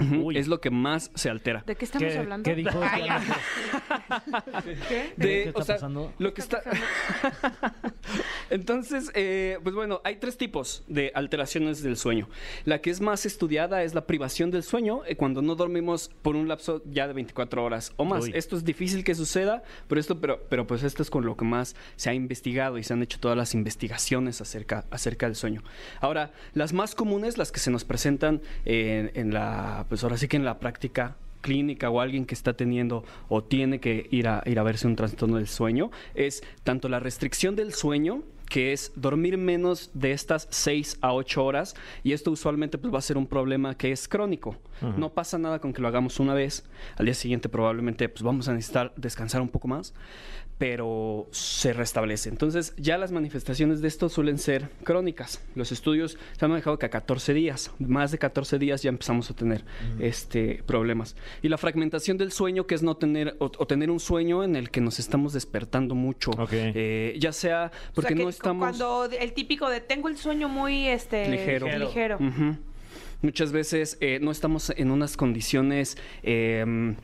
[0.00, 0.36] Uy.
[0.38, 1.62] Es lo que más se altera.
[1.66, 2.44] ¿De qué estamos ¿Qué, hablando?
[2.48, 2.80] qué dijo?
[4.88, 5.12] ¿Qué?
[5.16, 6.12] De- ¿Qué está o sea, pasando?
[6.18, 6.62] Lo que está.
[8.50, 12.28] Entonces, eh, pues bueno, hay tres tipos de alteraciones del sueño.
[12.64, 16.36] La que es más estudiada es la privación del sueño, eh, cuando no dormimos por
[16.36, 18.24] un lapso ya de 24 horas o más.
[18.24, 18.32] Uy.
[18.34, 21.44] Esto es difícil que suceda, pero esto, pero, pero pues esto es con lo que
[21.44, 25.62] más se ha investigado y se han hecho todas las investigaciones acerca, acerca del sueño.
[26.00, 30.26] Ahora, las más comunes, las que se nos presentan en, en la, pues ahora sí
[30.26, 34.42] que en la práctica clínica o alguien que está teniendo o tiene que ir a,
[34.46, 38.92] ir a verse un trastorno del sueño es tanto la restricción del sueño que es
[38.96, 43.16] dormir menos de estas 6 a 8 horas y esto usualmente pues, va a ser
[43.16, 44.56] un problema que es crónico.
[44.96, 46.64] No pasa nada con que lo hagamos una vez,
[46.96, 49.94] al día siguiente probablemente pues, vamos a necesitar descansar un poco más,
[50.60, 52.28] pero se restablece.
[52.28, 55.40] Entonces ya las manifestaciones de esto suelen ser crónicas.
[55.54, 59.30] Los estudios se han manejado que a 14 días, más de 14 días ya empezamos
[59.30, 59.64] a tener
[60.00, 61.16] este, problemas.
[61.40, 64.54] Y la fragmentación del sueño, que es no tener o, o tener un sueño en
[64.54, 66.50] el que nos estamos despertando mucho, Ok.
[66.52, 68.76] Eh, ya sea O porque sea, que no estamos...
[68.76, 71.68] Cuando el típico de tengo el sueño muy este Ligero.
[71.78, 72.18] ligero.
[73.22, 76.94] Muchas veces eh, no estamos en unas condiciones eh,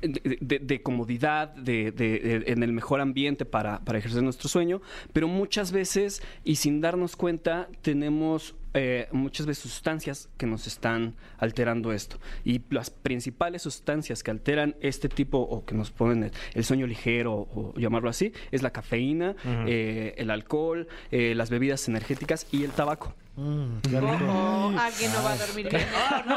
[0.00, 4.48] de, de- de comodidad, de, de- de- en el mejor ambiente para, para ejercer nuestro
[4.48, 4.80] sueño,
[5.12, 11.14] pero muchas veces y sin darnos cuenta tenemos eh, muchas veces sustancias que nos están
[11.38, 12.18] alterando esto.
[12.44, 16.86] Y las principales sustancias que alteran este tipo o que nos ponen el, el sueño
[16.86, 19.34] ligero o llamarlo así es la cafeína,
[19.66, 23.14] eh, el alcohol, eh, las bebidas energéticas y el tabaco.
[23.40, 25.86] Oh, alguien no va a dormir bien.
[25.94, 26.28] Aparte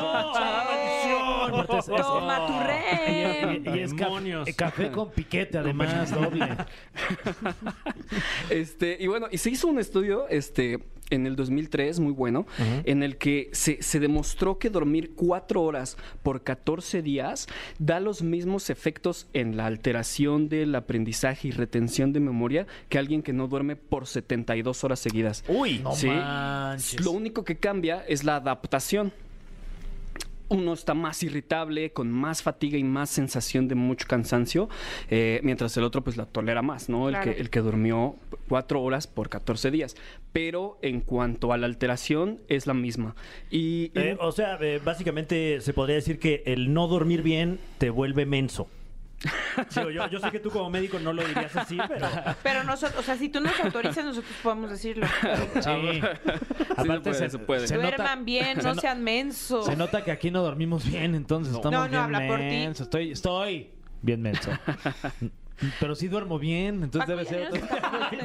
[1.79, 3.63] es- es- Toma tu rem.
[3.65, 4.47] Y, y es ca- Demonios.
[4.47, 6.57] eh, café con piquete, además, doble.
[8.49, 12.45] Este, y bueno, y se hizo un estudio este, en el 2003, muy bueno,
[12.85, 17.47] en el que se, se demostró que dormir cuatro horas por 14 días
[17.79, 23.21] da los mismos efectos en la alteración del aprendizaje y retención de memoria que alguien
[23.21, 25.43] que no duerme por 72 horas seguidas.
[25.47, 26.07] Uy, No Sí.
[26.07, 27.03] manches.
[27.05, 29.11] Lo único que cambia es la adaptación.
[30.51, 34.69] Uno está más irritable, con más fatiga y más sensación de mucho cansancio,
[35.09, 37.07] eh, mientras el otro pues la tolera más, ¿no?
[37.07, 37.33] El, Claro.
[37.33, 38.15] que, el que durmió
[38.49, 39.95] cuatro horas por 14 días.
[40.33, 43.15] Pero en cuanto a la alteración es la misma.
[43.49, 47.59] Y, y- Eh, o sea, eh, básicamente se podría decir que el no dormir bien
[47.77, 48.67] te vuelve menso.
[49.75, 52.07] Yo, yo sé que tú como médico no lo dirías así, pero...
[52.41, 55.05] Pero nosotros, o sea, si tú nos autorizas, nosotros podemos decirlo.
[55.61, 56.01] Sí.
[56.01, 57.67] se puede, se puede.
[57.67, 59.65] se nota- Duerman bien, se no no- sean mensos.
[59.65, 62.83] Se nota que aquí no dormimos bien, entonces estamos No, no, bien habla por ti.
[62.83, 63.69] Estoy, estoy
[64.01, 64.49] bien menso.
[65.79, 67.49] Pero sí duermo bien, entonces Paco, debe ser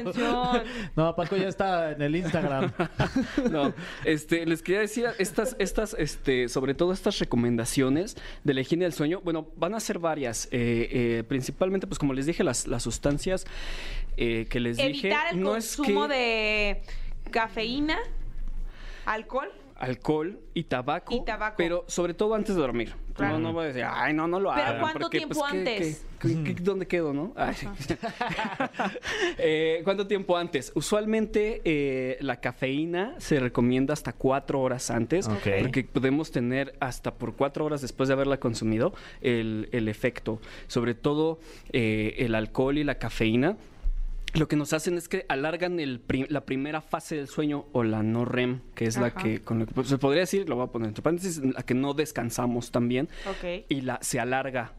[0.03, 0.51] no
[0.95, 1.15] otro.
[1.15, 2.71] Paco ya está en el Instagram.
[3.51, 3.73] No,
[4.03, 8.93] este, les quería decir estas, estas, este, sobre todo estas recomendaciones de la higiene del
[8.93, 9.21] sueño.
[9.23, 10.47] Bueno, van a ser varias.
[10.51, 13.45] eh, eh, principalmente, pues como les dije, las, las sustancias
[14.17, 14.89] eh, que les dije.
[14.89, 16.81] Evitar el no es consumo que de
[17.31, 17.97] cafeína,
[19.05, 19.51] alcohol.
[19.79, 21.55] Alcohol y tabaco, Y tabaco.
[21.57, 22.93] pero sobre todo antes de dormir.
[23.15, 23.33] Claro.
[23.39, 24.81] No, no voy a decir, ay, no, no lo Pero hagan.
[24.81, 26.05] ¿cuánto porque, tiempo pues, ¿qué- antes?
[26.19, 27.33] qué- qué- qué- ¿Dónde quedo, no?
[27.35, 27.55] Ay.
[29.39, 30.71] Eh, ¿Cuánto tiempo antes?
[30.75, 35.47] Usualmente eh, la cafeína se recomienda hasta cuatro horas antes, Ok.
[35.61, 40.39] porque podemos tener hasta por cuatro horas después de haberla consumido el, el efecto.
[40.67, 41.39] Sobre todo
[41.71, 43.57] eh, el alcohol y la cafeína.
[44.37, 47.83] Lo que nos hacen es que alargan el pri- la primera fase del sueño o
[47.83, 50.55] la no REM, que es la que, con lo que pues, se podría decir, lo
[50.55, 53.65] voy a poner entre paréntesis, la que no descansamos también Ok.
[53.69, 54.73] y la se alarga.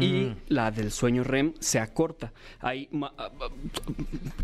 [0.00, 2.32] Y la del sueño REM se acorta.
[2.60, 3.48] Hay ma- ah, ah,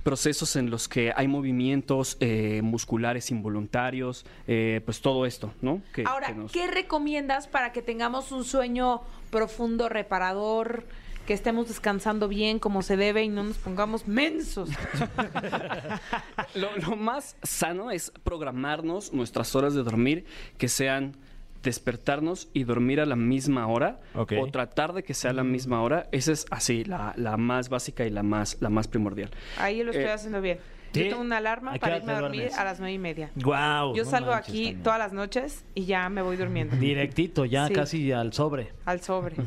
[0.03, 5.81] procesos en los que hay movimientos eh, musculares involuntarios, eh, pues todo esto, ¿no?
[5.95, 10.85] Que- Ahora, que nos- ¿qué recomiendas para que tengamos un sueño profundo, reparador,
[11.27, 14.71] que estemos descansando bien como se debe y no nos pongamos mensos?
[16.55, 20.25] Lo, lo más sano es programarnos nuestras horas de dormir
[20.59, 21.17] que sean
[21.63, 24.35] despertarnos y dormir a la misma hora Ok.
[24.41, 26.07] o tratar de que sea a la misma hora.
[26.13, 29.31] Esa es así, la, la más básica y la más, la más primordial.
[29.59, 30.59] Ahí lo estoy Eh, haciendo bien.
[30.93, 31.03] ¿sí?
[31.05, 32.59] Yo tengo una alarma ¿A qué para irme a dormir duermes?
[32.59, 33.31] a las nueve y media.
[33.35, 33.95] Wow.
[33.97, 34.83] Yo no salgo aquí también.
[34.85, 37.75] todas las noches y ya me voy durmiendo Directito, ya Sí.
[37.75, 38.73] casi al sobre.
[38.85, 39.35] al sobre.
[39.37, 39.45] Da-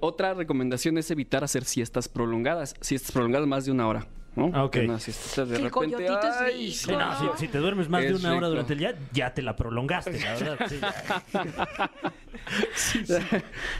[0.00, 4.06] Otra recomendación es evitar hacer siestas prolongadas, siestas prolongadas más de una hora.
[4.36, 4.50] ¿no?
[4.54, 4.78] Ah, ok.
[4.84, 6.10] Una siestita de el repente, es
[6.40, 6.76] ay, rico.
[6.76, 9.42] Sí, no, si, si te duermes más de una hora durante el día, ya te
[9.42, 10.58] la prolongaste, la verdad.
[10.68, 10.80] sí.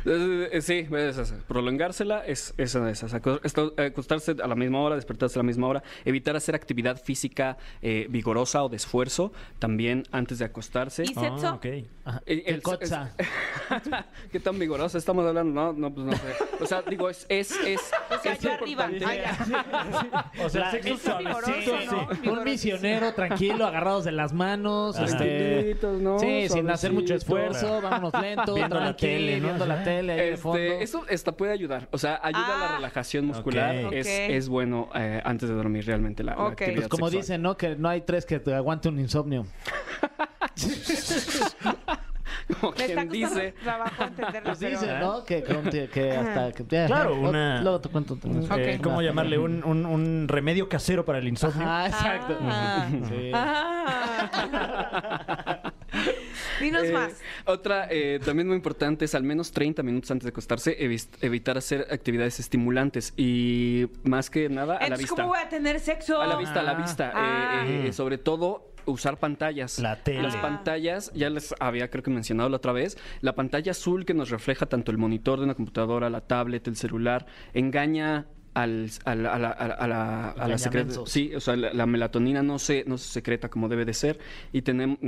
[0.07, 1.36] Eh, Sí, es esa.
[1.47, 3.14] prolongársela es es de esas.
[3.14, 8.07] Acostarse a la misma hora, despertarse a la misma hora, evitar hacer actividad física eh,
[8.11, 11.05] vigorosa o de esfuerzo también antes de acostarse.
[11.05, 11.47] ¿Y sexo?
[11.49, 11.66] Ah, ok.
[12.05, 12.22] Ajá.
[12.26, 13.14] Eh, ¿Qué el- cosa?
[14.32, 15.53] ¿Qué tan vigorosa estamos hablando?
[15.53, 16.34] No, no, pues no sé.
[16.61, 17.80] O sea, digo, es, es, es,
[18.11, 18.88] O sea, es yo arriba.
[19.07, 20.30] Ay, ya.
[20.45, 21.86] O sea, sexo sí, suavecito, vigoroso, sí.
[21.91, 22.01] ¿no?
[22.11, 22.45] Un Vigoroso.
[22.45, 25.76] misionero tranquilo, agarrados de las manos, este,
[26.20, 29.47] sí, sin hacer mucho esfuerzo, vámonos lento, Viendo la tele, ¿no?
[29.49, 30.59] viendo la tele ahí de fondo.
[30.59, 31.88] Este, eso esta puede ayudar.
[31.91, 32.76] O sea, ayuda a la Ah.
[32.76, 33.84] relajación muscular.
[33.86, 33.93] Ok.
[33.93, 34.12] Es, Ok.
[34.30, 36.53] es bueno eh, antes de dormir realmente la, la Ok.
[36.53, 37.22] actividad Pues como sexual.
[37.22, 37.57] dicen, ¿no?
[37.57, 39.47] Que no hay tres que te aguante un insomnio.
[42.61, 43.55] como Me está quien costando dice.
[43.62, 44.43] trabajo entenderlo.
[44.45, 45.24] Pues pero- dicen, ¿no?
[45.24, 46.53] Que, que, que hasta...
[46.53, 48.14] Que, Claro, Luego- una- Luego te cuento.
[48.14, 48.51] Ok.
[48.59, 49.38] Eh, ¿Cómo llamarle?
[49.38, 51.64] Un, un- un remedio casero para el insomnio.
[51.68, 52.36] Ah, exacto.
[52.43, 52.88] Ah.
[53.09, 53.30] Sí.
[53.32, 54.43] Ah.
[56.61, 57.12] Dinos Eh, más.
[57.45, 60.76] Otra, eh, también muy importante, es al menos 30 minutos antes de acostarse,
[61.20, 65.16] evitar hacer actividades estimulantes y más que nada a la Entonces, vista.
[65.22, 66.20] ¿cómo voy a tener sexo?
[66.20, 67.12] A la vista, a la vista.
[67.14, 67.64] Ah.
[67.66, 69.78] Eh, eh, sobre todo, usar pantallas.
[69.78, 70.22] La tele.
[70.22, 70.43] Las Ah.
[70.43, 74.30] pantallas, ya les había creo que mencionado la otra vez, la pantalla azul que nos
[74.30, 79.38] refleja tanto el monitor de una computadora, la tablet, el celular, engaña al, al- a
[79.38, 81.11] la, a la- a la- a la secre- Engañamentos.
[81.11, 84.18] Sí, o sea, la, la melatonina no se, no se secreta como debe de ser
[84.53, 84.98] y tenemos,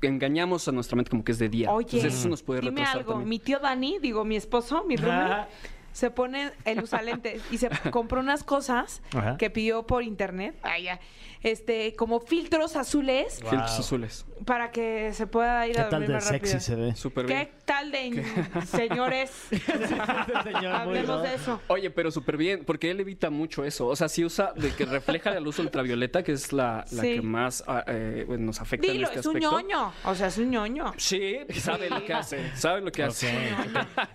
[0.00, 1.70] engañamos a nuestra mente como que es de día.
[1.72, 3.12] Oye, Entonces eso nos puede dime retrasar algo.
[3.12, 3.28] también.
[3.28, 5.48] Mi tío Dani, digo, mi esposo, mi roommate, Ajá.
[5.92, 9.36] se pone, él usa lentes y se compró unas cosas Ajá.
[9.36, 11.00] que pidió por internet, ay, ya,
[11.42, 14.24] este, como filtros azules Filtros azules.
[14.44, 16.52] para que se pueda ir ¿Qué a tal dormir de más rápido.
[16.52, 16.94] sexy se ve?
[16.96, 17.38] Súper bien.
[17.40, 18.24] ¿Qué tal de
[18.66, 19.30] señores?
[20.72, 21.60] Hablemos de eso.
[21.68, 23.86] Oye, pero súper bien, porque él evita mucho eso.
[23.86, 27.14] O sea, si usa de que refleja la luz ultravioleta, que es la, la Sí.
[27.16, 29.60] que más ah, eh, bueno, nos afecta en Dilo, este es un aspecto.
[29.60, 29.92] ñoño.
[30.04, 30.92] O sea, es un ñoño.
[30.96, 32.56] Sí, sabe lo que hace.
[32.56, 33.28] Sabe lo que hace.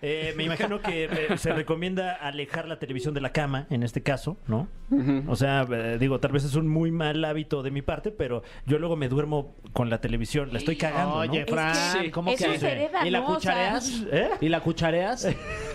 [0.02, 4.02] Eh, me imagino que eh, se recomienda alejar la televisión de la cama, en este
[4.04, 4.68] caso, ¿no?
[5.28, 8.44] O sea, eh, digo, tal vez es un muy mal hábito de mi parte, pero
[8.66, 10.50] yo luego me duermo con la televisión.
[10.52, 11.48] La estoy cagando, Oye, ¿no?
[11.48, 12.12] Fran, Sí.
[12.12, 13.26] ¿cómo eso que se hereda, ¿Y la ¿no?
[13.28, 14.04] O sea, cuchareas?
[14.12, 14.30] ¿Eh?
[14.42, 15.28] ¿Y la cuchareas?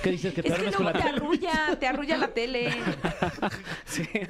[0.02, 0.32] ¿Qué dices?
[0.34, 2.70] ¿Que te Es que duermes con luego la te arrulla, te arrulla la tele.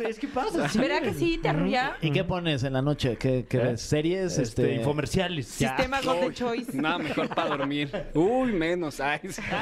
[0.09, 0.79] Es que pasa, sí.
[0.79, 1.39] ¿Verdad que sí?
[1.41, 1.97] ¿Te arrulla?
[2.01, 3.17] ¿Y qué pones en la noche?
[3.17, 3.61] ¿Qué, qué ¿Eh?
[3.61, 3.81] ves?
[3.83, 4.39] ¿Series?
[4.39, 5.59] Este, Este, infomerciales.
[5.59, 5.69] Ya.
[5.77, 6.77] Sistema Golden Choice.
[6.77, 7.91] Nada mejor para dormir.
[8.15, 9.01] Uy, menos.
[9.01, 9.43] Ay, sí.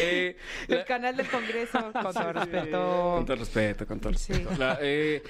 [0.00, 0.36] Eh,
[0.68, 3.24] El la- canal del Congreso, con todo Con respeto.
[3.26, 4.32] todo respeto, con todo Sí.
[4.32, 4.58] respeto.
[4.58, 5.22] La, eh,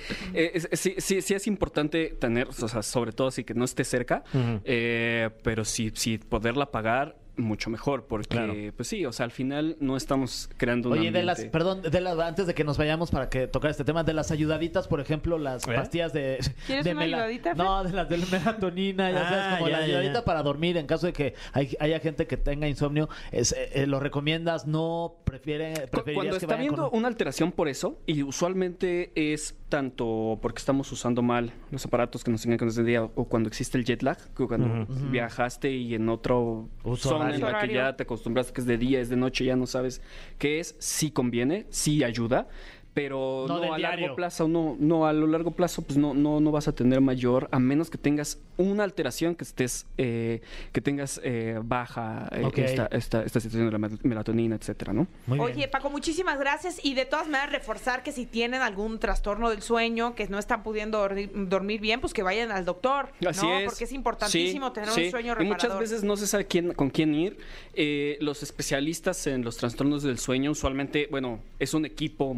[0.49, 3.65] eh, es- sí, sí, sí es importante tener, o sea, sobre todo así que no
[3.65, 4.25] esté cerca,
[4.65, 8.55] eh, pero sí, sí poderla pagar mucho mejor, porque, Claro.
[8.77, 12.01] pues sí, o sea, al final no estamos creando un Oye, de las, perdón, de
[12.01, 15.01] las, antes de que nos vayamos para que tocar este tema, de las ayudaditas, por
[15.01, 15.73] ejemplo, las ¿Eh?
[15.75, 16.39] pastillas de.
[16.67, 17.55] ¿Quieres de una ayudadita?
[17.55, 20.25] No, de las de la melatonina, ya Ah, sabes, como ya, la ayudadita ya.
[20.25, 23.09] para dormir en caso de que hay- haya gente que tenga insomnio.
[23.33, 24.67] Es, eh, eh, ¿Lo recomiendas?
[24.67, 25.15] ¿No?
[25.25, 25.75] ¿Prefiere,
[26.15, 30.59] Cuando que está vayan viendo con- una alteración por eso, y usualmente es tanto porque
[30.59, 33.85] estamos usando mal los aparatos que nos engañan con ese día, o cuando existe el
[33.85, 37.61] jet lag, que cuando viajaste y en otro Uso zona en horario.
[37.61, 40.01] la que ya te acostumbraste que es de día, es de noche, ya no sabes
[40.39, 42.49] qué es, sí conviene, sí ayuda.
[42.99, 44.01] Pero No a diario.
[44.01, 47.01] largo plazo, no, no, a lo largo plazo, pues no, no, no vas a tener
[47.01, 50.41] mayor, a menos que tengas una alteración, que estés, eh,
[50.73, 52.59] que tengas eh, baja eh, Ok.
[52.59, 55.07] esta, esta, esta situación de la mel- melatonina, etcétera, ¿no?
[55.29, 55.51] Muy bien.
[55.57, 56.85] Oye, Paco, muchísimas gracias.
[56.85, 60.65] Y de todas maneras, reforzar que si tienen algún trastorno del sueño, que no están
[60.65, 63.11] pudiendo dormir, dormir bien, pues que vayan al doctor.
[63.25, 63.59] Así ¿no?
[63.59, 63.65] es.
[63.67, 65.05] Porque es importantísimo Sí, tener sí.
[65.05, 65.55] un sueño Y reparador.
[65.55, 67.39] muchas veces no se sabe quién, con quién ir.
[67.75, 72.35] Eh, los especialistas en los trastornos del sueño usualmente, bueno, es un equipo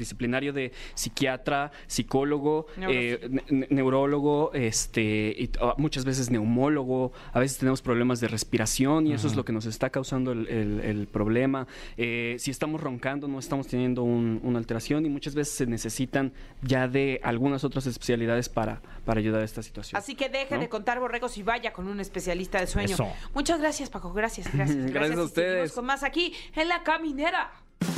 [0.00, 7.12] multidisciplinario de psiquiatra, psicólogo, eh, ne- ne- neurólogo, este, y ah, muchas veces neumólogo.
[7.32, 10.46] A veces tenemos problemas de respiración y eso es lo que nos está causando el,
[10.48, 11.66] el- el problema.
[11.98, 16.32] Eh, si estamos roncando, no estamos teniendo un- una alteración y muchas veces se necesitan
[16.62, 19.98] ya de algunas otras especialidades para, para ayudar a esta situación.
[19.98, 20.60] Así que deje ¿no?
[20.60, 22.94] de contar borregos y vaya con un especialista de sueño.
[22.94, 23.06] Eso.
[23.34, 24.12] Muchas gracias, Paco.
[24.12, 24.70] Gracias, gracias.
[24.92, 25.72] Gracias a Y ustedes.
[25.72, 27.50] con más aquí en La Caminera.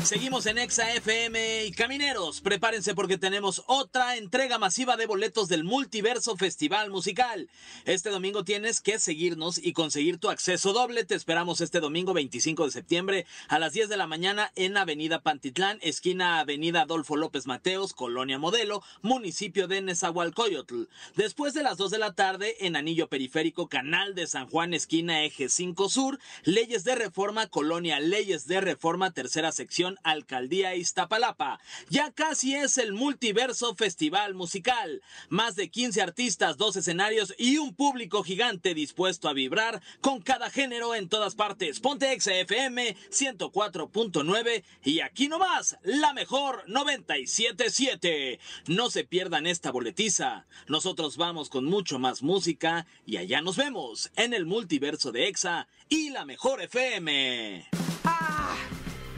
[0.05, 5.64] Seguimos en Exa FM y camineros, prepárense porque tenemos otra entrega masiva de boletos del
[5.64, 7.49] Multiverso Festival Musical.
[7.85, 11.05] Este domingo tienes que seguirnos y conseguir tu acceso doble.
[11.05, 15.22] Te esperamos este domingo 25 de septiembre a las 10 de la mañana en Avenida
[15.22, 20.89] Pantitlán, esquina Avenida Adolfo López Mateos, Colonia Modelo, municipio de Nezahualcóyotl.
[21.16, 25.24] Después de las 2 de la tarde en Anillo Periférico, Canal de San Juan, esquina
[25.24, 29.72] Eje 5 Sur, Leyes de Reforma, Colonia Leyes de Reforma, tercera sección,
[30.03, 31.59] Alcaldía Iztapalapa.
[31.89, 35.03] Ya casi es el Multiverso Festival Musical.
[35.31, 40.51] Más de 15 artistas, dos escenarios y un público gigante dispuesto a vibrar con cada
[40.51, 41.81] género en todas partes.
[41.81, 48.39] Ponte XFM 104.9 y aquí nomás, la mejor 97.7.
[48.66, 50.47] No se pierdan esta boletiza.
[50.68, 55.66] Nosotros vamos con mucho más música y allá nos vemos en el multiverso de Exa
[55.89, 57.68] y la mejor FM.
[58.05, 58.41] ¡Ah!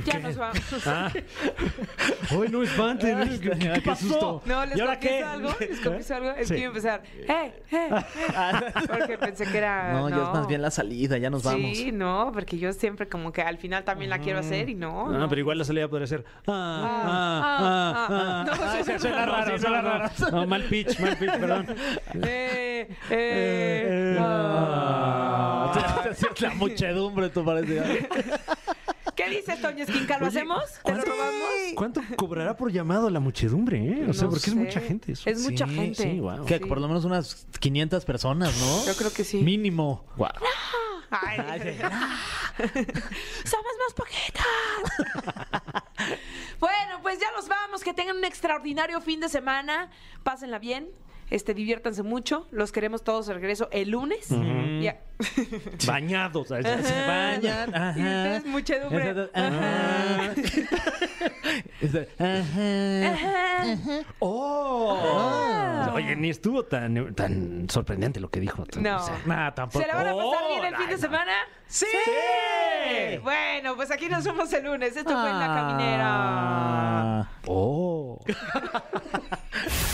[0.05, 0.61] Ya nos vamos.
[0.87, 1.11] Ah.
[2.37, 3.23] Hoy no espanten.
[3.23, 3.39] ¿eh?
[3.41, 4.07] ¿Qué, qué Qué pasó?
[4.07, 4.43] susto.
[4.45, 5.25] No, les ¿Y ahora confieso qué?
[5.25, 5.51] algo.
[5.61, 6.31] Les confieso algo.
[6.31, 6.55] Es Sí.
[6.55, 7.03] que iba a empezar.
[7.15, 8.73] ¡Eh, eh, eh!
[8.89, 9.93] Porque pensé que era.
[9.93, 11.77] No, ya es más bien la salida, ya nos vamos.
[11.77, 15.11] Sí, no, porque yo siempre como que al final también la quiero hacer y no.
[15.11, 15.29] No, no.
[15.29, 16.25] pero igual la salida podría ser.
[16.47, 18.99] Ah, Ah, ah, ah, ah, no, ah.
[18.99, 20.11] suena raro, raro, sí, suena no, raro.
[20.33, 21.67] No, mal pitch, mal pitch, perdón.
[22.23, 25.73] Eh, eh, Eh, ah.
[25.77, 28.09] Ah, La muchedumbre, tú parece.
[29.25, 30.19] ¿Qué dices, Toño Esquinca?
[30.19, 30.65] ¿Lo Oye, hacemos?
[30.73, 31.43] ¿Te ¿cuánto- robamos?
[31.75, 34.07] ¿Cuánto cobrará por llamado la muchedumbre, eh?
[34.09, 34.55] O sea, No porque es sé.
[34.55, 35.29] mucha gente eso.
[35.29, 36.03] Es mucha Sí, gente.
[36.03, 36.45] sí, guau.
[36.45, 36.65] Que Sí.
[36.65, 38.87] por lo menos unas 500 personas, ¿no?
[38.87, 39.39] Yo creo que sí.
[39.39, 40.05] Mínimo.
[41.11, 41.39] Ay,
[43.45, 45.85] Somos más poquitas.
[46.61, 47.83] bueno, pues ya nos vamos.
[47.83, 49.91] Que tengan un extraordinario fin de semana.
[50.23, 50.89] Pásenla bien.
[51.35, 52.47] Este, diviértanse mucho.
[52.53, 54.29] Los queremos todos de regreso el lunes.
[54.81, 55.01] Ya.
[55.87, 56.47] Bañados.
[56.47, 56.65] ¿sabes?
[56.87, 57.71] Se bañan.
[57.71, 57.89] Y Ajá.
[57.91, 59.11] ustedes, muchedumbre.
[59.11, 60.35] Exacto, Ajá.
[61.81, 64.01] Este, Ajá.
[64.21, 65.91] ¡Oh!
[65.95, 68.65] Oye, ni estuvo tan, tan sorprendente lo que dijo.
[68.77, 68.97] No.
[68.97, 69.83] O sea, Nah, tampoco.
[69.85, 71.33] ¿Se la van a pasar Oh, bien el fin de semana?
[71.67, 71.87] ¡Sí!
[73.25, 74.97] Bueno, pues aquí nos vemos el lunes.
[74.97, 76.05] Esto fue en La Caminera.
[76.07, 77.29] Ah.
[77.47, 78.21] ¡Oh!